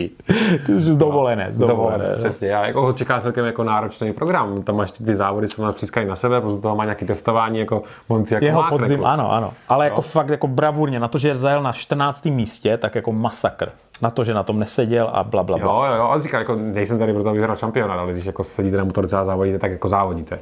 [0.76, 2.09] Z dovolené, z dovolené.
[2.11, 2.18] No.
[2.18, 2.55] přesně.
[2.55, 4.64] A jako ho čeká celkem jako náročný program.
[4.64, 7.84] Tam máš ty, ty závody, co natřískají na sebe, potom toho má nějaký testování, jako
[8.07, 9.53] on si jako Jeho mákne, podzim, ano, ano.
[9.70, 12.26] Ale jako fakt jako bravurně, na to, že zajel na 14.
[12.26, 13.62] místě, tak jako masakr.
[14.01, 15.74] Na to, že na tom neseděl a bla, bla, bla.
[15.74, 18.43] Jo, jo, jo, a říká, jako nejsem tady proto, abych vyhrál šampionát, ale když jako
[18.43, 20.39] sedíte na motorce a závodíte, tak jako závodíte.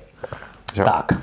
[0.74, 0.84] Že?
[0.84, 1.13] Tak.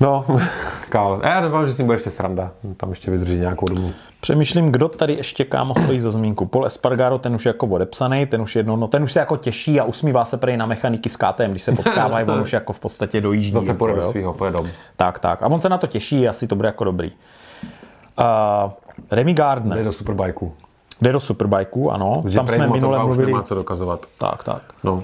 [0.00, 0.24] No,
[0.88, 1.20] Kál.
[1.24, 2.50] Já doufám, že s ním bude ještě sranda.
[2.76, 3.90] Tam ještě vydrží nějakou dobu.
[4.20, 6.46] Přemýšlím, kdo tady ještě kámo stojí za zmínku.
[6.46, 9.36] Paul Espargaro, ten už je jako odepsaný, ten už jedno, no ten už se jako
[9.36, 12.72] těší a usmívá se prej na mechaniky s KTM, když se potkávají, on už jako
[12.72, 13.52] v podstatě dojíždí.
[13.52, 14.10] Zase jako, půjde do jo.
[14.10, 14.66] svého, půjde dom.
[14.96, 15.42] Tak, tak.
[15.42, 17.12] A on se na to těší, asi to bude jako dobrý.
[18.18, 18.70] Uh,
[19.10, 20.52] Remy Gardner Jde do Superbikeu.
[21.00, 22.22] Jde do Superbikeů, ano.
[22.26, 23.32] Že Tam jsme minule mluvili.
[23.32, 24.06] nemá co dokazovat.
[24.18, 24.62] Tak, tak.
[24.84, 25.02] No.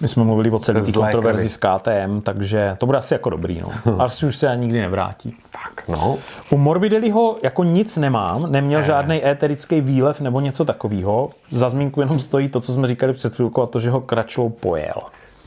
[0.00, 3.60] My jsme mluvili o celé té kontroverzi s KTM, takže to bude asi jako dobrý,
[3.60, 3.94] no.
[4.02, 5.36] Asi už se nikdy nevrátí.
[5.50, 6.16] Tak, no.
[6.50, 11.30] U Morbidelliho jako nic nemám, neměl žádný éterický výlev nebo něco takového.
[11.52, 14.48] Za zmínku jenom stojí to, co jsme říkali před chvilkou, a to, že ho Kračlou
[14.48, 14.94] pojel.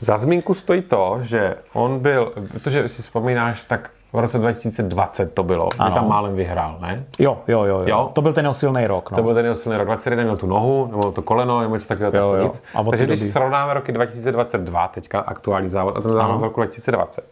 [0.00, 5.42] Za zmínku stojí to, že on byl, protože si vzpomínáš, tak v roce 2020 to
[5.42, 5.94] bylo, kdy Ano.
[5.94, 7.04] tam málem vyhrál, ne?
[7.18, 7.84] Jo, jo, jo, jo.
[7.86, 8.10] Jo?
[8.12, 9.10] To byl ten jeho silný rok.
[9.10, 9.16] No.
[9.16, 9.86] To byl ten jeho silný rok.
[9.86, 12.46] 21 měl tu nohu, nebo to koleno, nebo něco takového, Jo, tak jo.
[12.48, 12.62] nic.
[12.74, 16.60] A Takže když doby- srovnáme roky 2022, teďka aktuální závod, a ten závod z roku
[16.60, 17.24] 2020,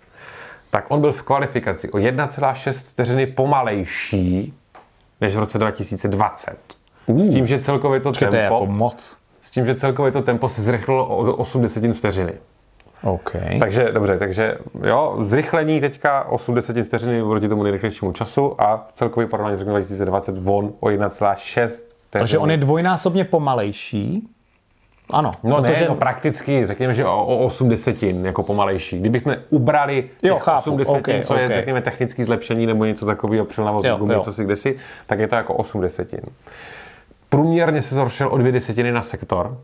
[0.71, 4.55] tak on byl v kvalifikaci o 1,6 vteřiny pomalejší
[5.21, 6.57] než v roce 2020.
[7.17, 9.17] S tím, že celkově to To je tempo, jako moc.
[9.41, 12.33] s tím, že celkově to tempo se zrychlilo o 8 desetin vteřiny.
[13.03, 13.33] OK.
[13.61, 19.27] Takže dobře, takže jo, zrychlení teďka 8 desetin vteřiny proti tomu nejrychlejšímu času a celkový
[19.27, 21.85] porovnání s rokem 2020 von o 1,6 vteřiny.
[22.11, 24.29] Takže on je dvojnásobně pomalejší.
[25.13, 25.33] Ano.
[25.43, 25.81] No protože...
[25.81, 28.99] ne, no prakticky, řekněme, že o, o 8 desetin jako pomalejší.
[28.99, 31.53] Kdybychom ubrali těch Jo, chápu, 8 desetin, ok, co je, ok.
[31.53, 35.29] řekněme, technický zlepšení nebo něco takového při navozu Jo, gumy, co si kdesi, tak je
[35.29, 36.21] to jako 8 desetin.
[37.29, 39.57] Průměrně se zhoršil o 2 desetiny na sektor.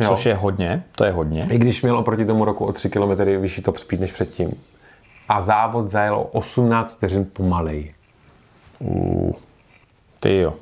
[0.00, 0.08] Jo.
[0.08, 1.48] Což je hodně, to je hodně.
[1.50, 4.50] I když měl oproti tomu roku o 3 km vyšší top speed než předtím.
[5.28, 7.94] A závod zajel o 18 vteřin pomalej.
[10.20, 10.54] Ty jo.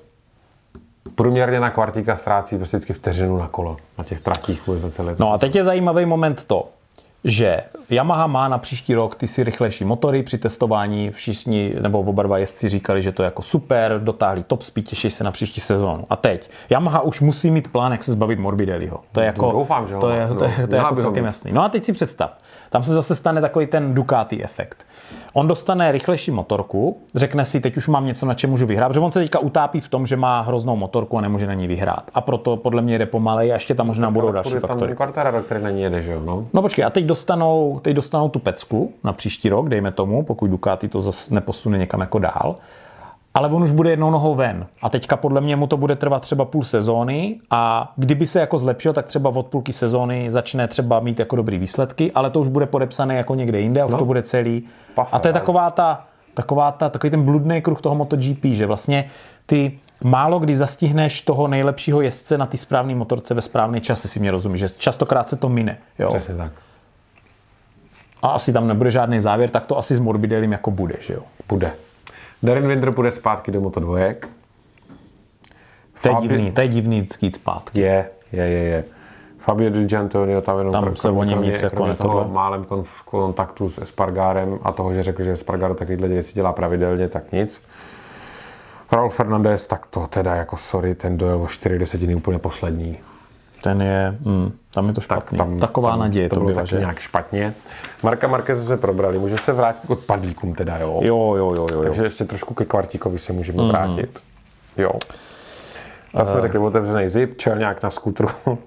[1.14, 3.76] Průměrně na kvartíka ztrácí prostě vždycky vteřinu na kolo.
[3.98, 5.16] Na těch tratích vůbec za celé.
[5.18, 6.68] No a teď je zajímavý moment to,
[7.24, 7.60] že
[7.90, 12.38] Yamaha má na příští rok ty si rychlejší motory při testování všichni, nebo oba dva
[12.38, 16.04] jezdci říkali, že to je jako super, dotáhli top speed, těší se na příští sezónu.
[16.10, 19.00] A teď, Yamaha už musí mít plán, jak se zbavit Morbidelliho.
[19.12, 21.04] To je jako, doufám, že to je, to je, No, to je jako by ho
[21.06, 21.26] celkem mít.
[21.28, 21.52] jasný.
[21.52, 22.38] No a teď si představ,
[22.70, 24.86] tam se zase stane takový ten Ducati efekt.
[25.32, 29.00] On dostane rychlejší motorku, řekne si, teď už mám něco, na čem můžu vyhrát, protože
[29.00, 32.11] on se teďka utápí v tom, že má hroznou motorku a nemůže na ní vyhrát.
[32.14, 34.96] A proto podle mě jde pomalej a ještě tam možná budou další faktory.
[34.96, 36.20] Quartararo, který na ní jede, že jo?
[36.24, 36.46] No.
[36.52, 40.50] No počkej, a teď dostanou, teď dostanou tu pecku na příští rok, dejme tomu, pokud
[40.50, 42.56] Ducati to zase neposune někam jako dál.
[43.34, 44.66] Ale on už bude jednou nohou ven.
[44.82, 48.58] A teďka podle mě mu to bude trvat třeba půl sezóny a kdyby se jako
[48.58, 52.48] zlepšil, tak třeba od půlky sezóny začne třeba mít jako dobrý výsledky, ale to už
[52.48, 53.98] bude podepsané jako někde jinde a už No.
[53.98, 54.66] to bude celý.
[54.94, 56.04] Pasa, a to je ale- taková ta,
[56.34, 59.10] taková ta, takový ten bludný kruh toho MotoGP, že vlastně
[59.46, 64.20] ty málo kdy zastihneš toho nejlepšího jezdce na ty správné motorce ve správný čase, si
[64.20, 65.78] mě rozumíš, že častokrát se to mine.
[65.98, 66.08] Jo?
[66.08, 66.52] Přesně tak.
[68.22, 71.22] a asi tam nebude žádný závěr, tak to asi s Morbidelim jako bude, že jo.
[71.48, 71.72] Bude.
[72.43, 74.28] Darren Winder půjde zpátky do Moto dvojek.
[76.03, 77.80] To je Fabi- divný, to je divný jít zpátky.
[77.80, 78.84] Je, je, je, je.
[79.38, 82.28] Fabio Di Giantonio tam jenom Tam kro- se o něm kromě, nic jako kromě toho
[82.28, 87.09] málem konf- kontaktu s Espargarem a toho, že řekl, že Espargar takovýhle věci dělá pravidelně,
[87.09, 87.62] tak nic.
[88.93, 92.99] Raul Fernandez, tak to teda jako sorry, ten dojel o 4 desetiny úplně poslední.
[93.62, 95.38] Ten je, mm, tam je to špatný.
[95.38, 96.78] tam, Taková tam, naděje to, to, bylo byla, taky že?
[96.78, 97.54] nějak špatně.
[98.02, 101.00] Marka Marquez jsme probrali, můžeme se vrátit k odpadlíkům teda, jo?
[101.02, 101.66] Jo, jo, jo, jo.
[101.76, 101.82] jo.
[101.82, 103.70] Takže ještě trošku ke kvartíkovi se můžeme Mhm.
[103.70, 104.20] vrátit.
[104.76, 104.92] Jo.
[106.12, 106.30] Tam Eh.
[106.30, 108.28] jsme řekli otevřený zip, čelňák na skutru.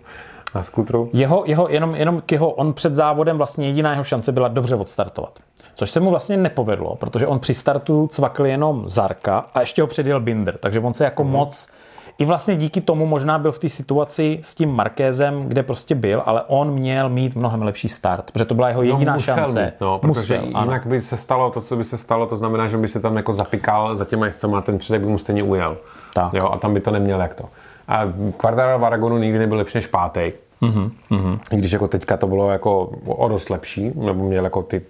[0.55, 1.09] na skutru.
[1.13, 4.75] Jeho, jeho, jenom, jenom k jeho, on před závodem vlastně jediná jeho šance byla dobře
[4.75, 5.39] odstartovat.
[5.75, 9.87] Což se mu vlastně nepovedlo, protože on při startu cvakl jenom Zarka a ještě ho
[9.87, 11.69] předjel Binder, takže on se jako moc
[12.17, 16.23] i vlastně díky tomu možná byl v té situaci s tím Markézem, kde prostě byl,
[16.25, 19.65] ale on měl mít mnohem lepší start, protože to byla jeho jediná no, musel šance.
[19.65, 20.71] Mít, no, protože musel, ano.
[20.71, 23.17] jinak by se stalo to, co by se stalo, to znamená, že by se tam
[23.17, 25.77] jako zapikal za těma jezdcema a ten předek by mu stejně ujel.
[26.13, 26.33] Tak.
[26.33, 27.43] Jo, a tam by to neměl jak to.
[27.87, 28.01] A
[28.37, 30.31] Quartararo v Aragonu nikdy nebyl lepší než pátý.
[30.61, 31.39] Mhm, Mm-hmm.
[31.51, 34.81] I když jako teďka to bylo jako o dost lepší, nebo měl jako ty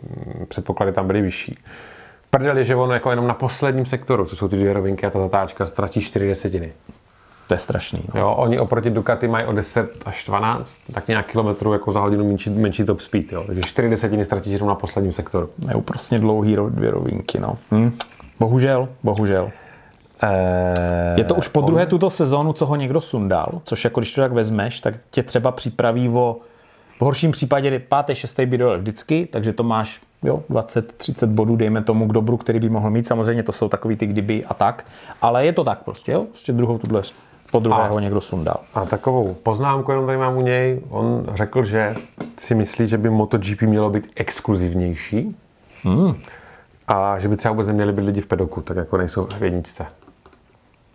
[0.47, 1.57] předpoklady tam byly vyšší.
[2.29, 5.09] Prdel je, že on jako jenom na posledním sektoru, co jsou ty dvě rovinky a
[5.09, 6.73] ta zatáčka, ztratí 4 desetiny.
[7.47, 7.99] To je strašný.
[8.13, 8.21] No.
[8.21, 12.27] Jo, oni oproti Ducati mají o 10 až 12, tak nějak kilometrů jako za hodinu
[12.27, 13.31] menší, menší top speed.
[13.31, 13.43] Jo.
[13.47, 15.49] Takže 4 desetiny ztratíš jenom na posledním sektoru.
[15.67, 17.39] Neúprostně dlouhý ro- dvě rovinky.
[17.39, 17.57] No.
[17.71, 17.91] Hm.
[18.39, 19.51] Bohužel, bohužel.
[20.21, 24.13] Eee, Je to už po druhé tuto sezónu, co ho někdo sundal, což jako když
[24.13, 26.37] to tak vezmeš, tak tě třeba připraví o
[26.99, 31.83] v horším případě pátý, šestý by dojel vždycky, takže to máš jo, 20-30 bodů, dejme
[31.83, 33.07] tomu k dobru, který by mohl mít.
[33.07, 34.85] Samozřejmě to jsou takový ty kdyby a tak,
[35.21, 36.25] ale je to tak prostě, jo?
[36.29, 37.01] Prostě druhou tuhle
[37.53, 38.57] po druhé A- ho někdo sundal.
[38.73, 40.81] A takovou poznámku jenom tady mám u něj.
[40.89, 41.95] On řekl, že
[42.37, 45.35] si myslí, že by MotoGP mělo být exkluzivnější.
[45.83, 46.15] Hmm.
[46.87, 49.85] A že by třeba vůbec neměli být lidi v pedoku, tak jako nejsou v jedničce.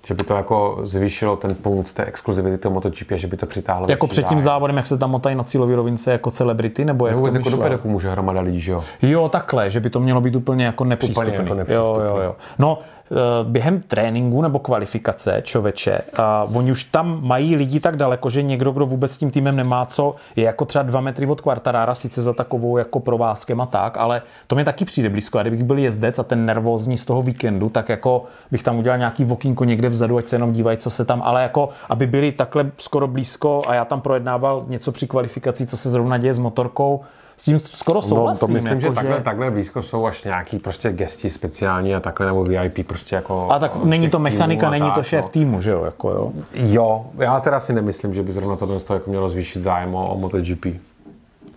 [0.06, 3.86] Že by to jako zvýšilo ten punkt té exkluzivity toho MotoGP, že by to přitáhlo.
[3.88, 7.12] Jako před tím závodem, jak se tam motají na cílový rovince jako celebrity, nebo jak
[7.16, 8.84] Nebo vůbec to jako do pedoku může hromada lidí, že jo?
[9.02, 11.32] Jo, takhle, že by to mělo být úplně jako nepřístupný.
[11.32, 12.04] jako Jo, nepřístupný.
[12.04, 12.36] jo, jo.
[12.58, 12.97] No, eh,
[13.42, 18.72] během tréninku nebo kvalifikace, čověče, a oni už tam mají lidi tak daleko, že někdo,
[18.72, 22.22] kdo vůbec s tím týmem nemá co, je jako třeba dva metry od Quartarara, sice
[22.22, 25.38] za takovou jako provázkem a tak, ale to mi taky přijde blízko.
[25.38, 28.98] A kdybych byl jezdec a ten nervózní z toho víkendu, tak jako bych tam udělal
[28.98, 32.32] nějaký vokínko někde vzadu, ať se jenom dívají, co se tam, ale jako, aby byli
[32.32, 36.38] takhle skoro blízko a já tam projednával něco při kvalifikaci, co se zrovna děje s
[36.38, 37.00] motorkou,
[37.38, 38.46] s tím skoro No, souhlasím.
[38.46, 42.26] to myslím, že jako, takhle, takhle blízko jsou až nějaký prostě gesti speciální a takhle
[42.26, 43.48] nebo VIP prostě jako...
[43.50, 45.28] A tak není to mechanika, není to tak, šéf no.
[45.28, 45.84] týmu, že jo?
[45.84, 46.32] Jako jo.
[46.54, 50.08] Jo, já teda si nemyslím, že by zrovna tohle to jako mělo zvýšit zájem o,
[50.08, 50.66] o MotoGP.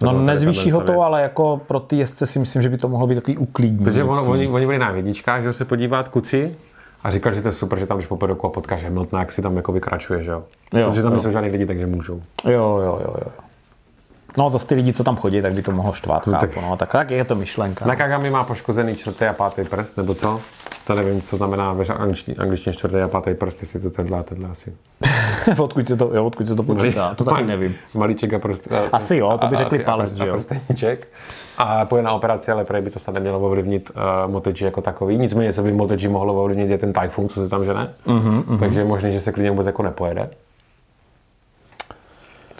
[0.02, 1.02] No nezvýší ho to, věc.
[1.04, 3.86] ale jako pro ty jezdce si myslím, že by to mohlo být takový uklidní.
[3.86, 6.56] Protože ono, oni, oni byli na jedničkách, že jo, se podívat kuci
[7.04, 9.32] a říkal, že to je super, že tam jdeš po pedoku a potkáš Hamiltona, jak
[9.32, 10.44] si tam jako vykračuje, že jo.
[10.74, 11.16] Jo, Protože tam jo.
[11.16, 12.22] nejsou žádný lidi, takže můžou.
[12.46, 12.52] Jo,
[12.84, 13.32] jo, jo, jo.
[14.38, 16.64] No za ty lidi, co tam chodí, tak by to mohlo štvát, No, tak- tak,
[16.64, 17.86] no, tak, tak je to myšlenka.
[17.86, 17.90] no.
[17.90, 20.40] Nakagami má poškozený čtvrtý a pátý prst, nebo co?
[20.88, 24.24] To nevím, co znamená ve angličtině, angličtině čtvrtý a pátý prst, jestli to tenhle a
[24.24, 24.74] tenhle asi.
[25.58, 27.76] odkud, se to, jo, odkud se to počítá, to taky nevím.
[27.94, 28.68] Malíček a prst.
[28.92, 30.34] Asi jo, to by řekli a palec, že jo?
[30.34, 31.08] A prsteníček.
[31.58, 33.92] A pojde na operaci, ale prej by to snad nemělo ovlivnit
[34.26, 35.18] uh, MotoG jako takový.
[35.18, 37.94] Nicméně, co by MotoG mohlo ovlivnit, je ten Typhoon, co se tam žene.
[38.06, 40.30] Mhm, Uh-huh, Takže je možné, že se klidně vůbec jako nepojede.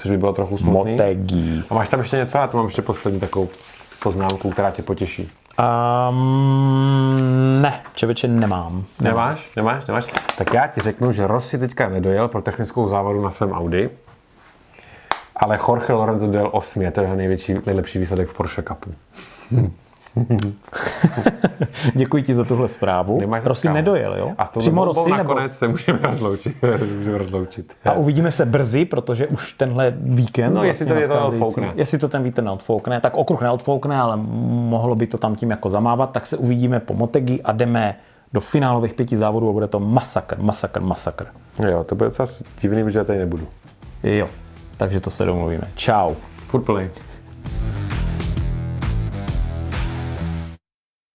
[0.02, 0.92] Což by bylo trochu smutný.
[0.92, 1.64] Motegi.
[1.70, 2.38] A máš tam ještě něco?
[2.38, 3.50] Já tu mám ještě poslední takovou
[4.04, 5.32] poznámku, která tě potěší.
[6.10, 8.84] Um, ne, čeveče nemám.
[9.02, 9.52] Nemáš?
[9.56, 9.86] Nemáš?
[9.86, 10.06] Nemáš?
[10.38, 13.90] Tak já ti řeknu, že Rossi teďka nedojel pro technickou závodu na svém Audi,
[15.36, 18.94] ale Jorge Lorenzo dojel 8, to je jeho největší, nejlepší výsledek v Porsche Cupu.
[21.96, 23.20] Děkuji ti za tuhle zprávu.
[23.20, 23.76] Nemáš Rossi kámo.
[23.76, 24.32] nedojel, jo?
[24.38, 25.18] A s Přímo Rossi nebo...
[25.18, 26.56] nakonec se můžeme rozloučit.
[26.98, 27.74] můžeme rozloučit.
[27.86, 30.54] A uvidíme se brzy, protože už tenhle víkend.
[30.54, 31.74] No, jestli to je to neodfoukne.
[31.76, 35.70] Jestli to ten vítr neodfoukne, tak okruh neodfoukne, ale mohlo by to tam tím jako
[35.70, 37.96] zamávat, tak se uvidíme po Motegi a jdeme
[38.34, 41.26] do finálových pěti závodů a bude to masakr, masakr, masakr.
[41.70, 42.28] Jo, to bude docela
[42.62, 43.48] divný, protože já tady nebudu.
[44.04, 44.28] Jo,
[44.78, 45.64] takže to se domluvíme.
[45.76, 46.14] Čau.
[46.48, 46.90] Furt plnej.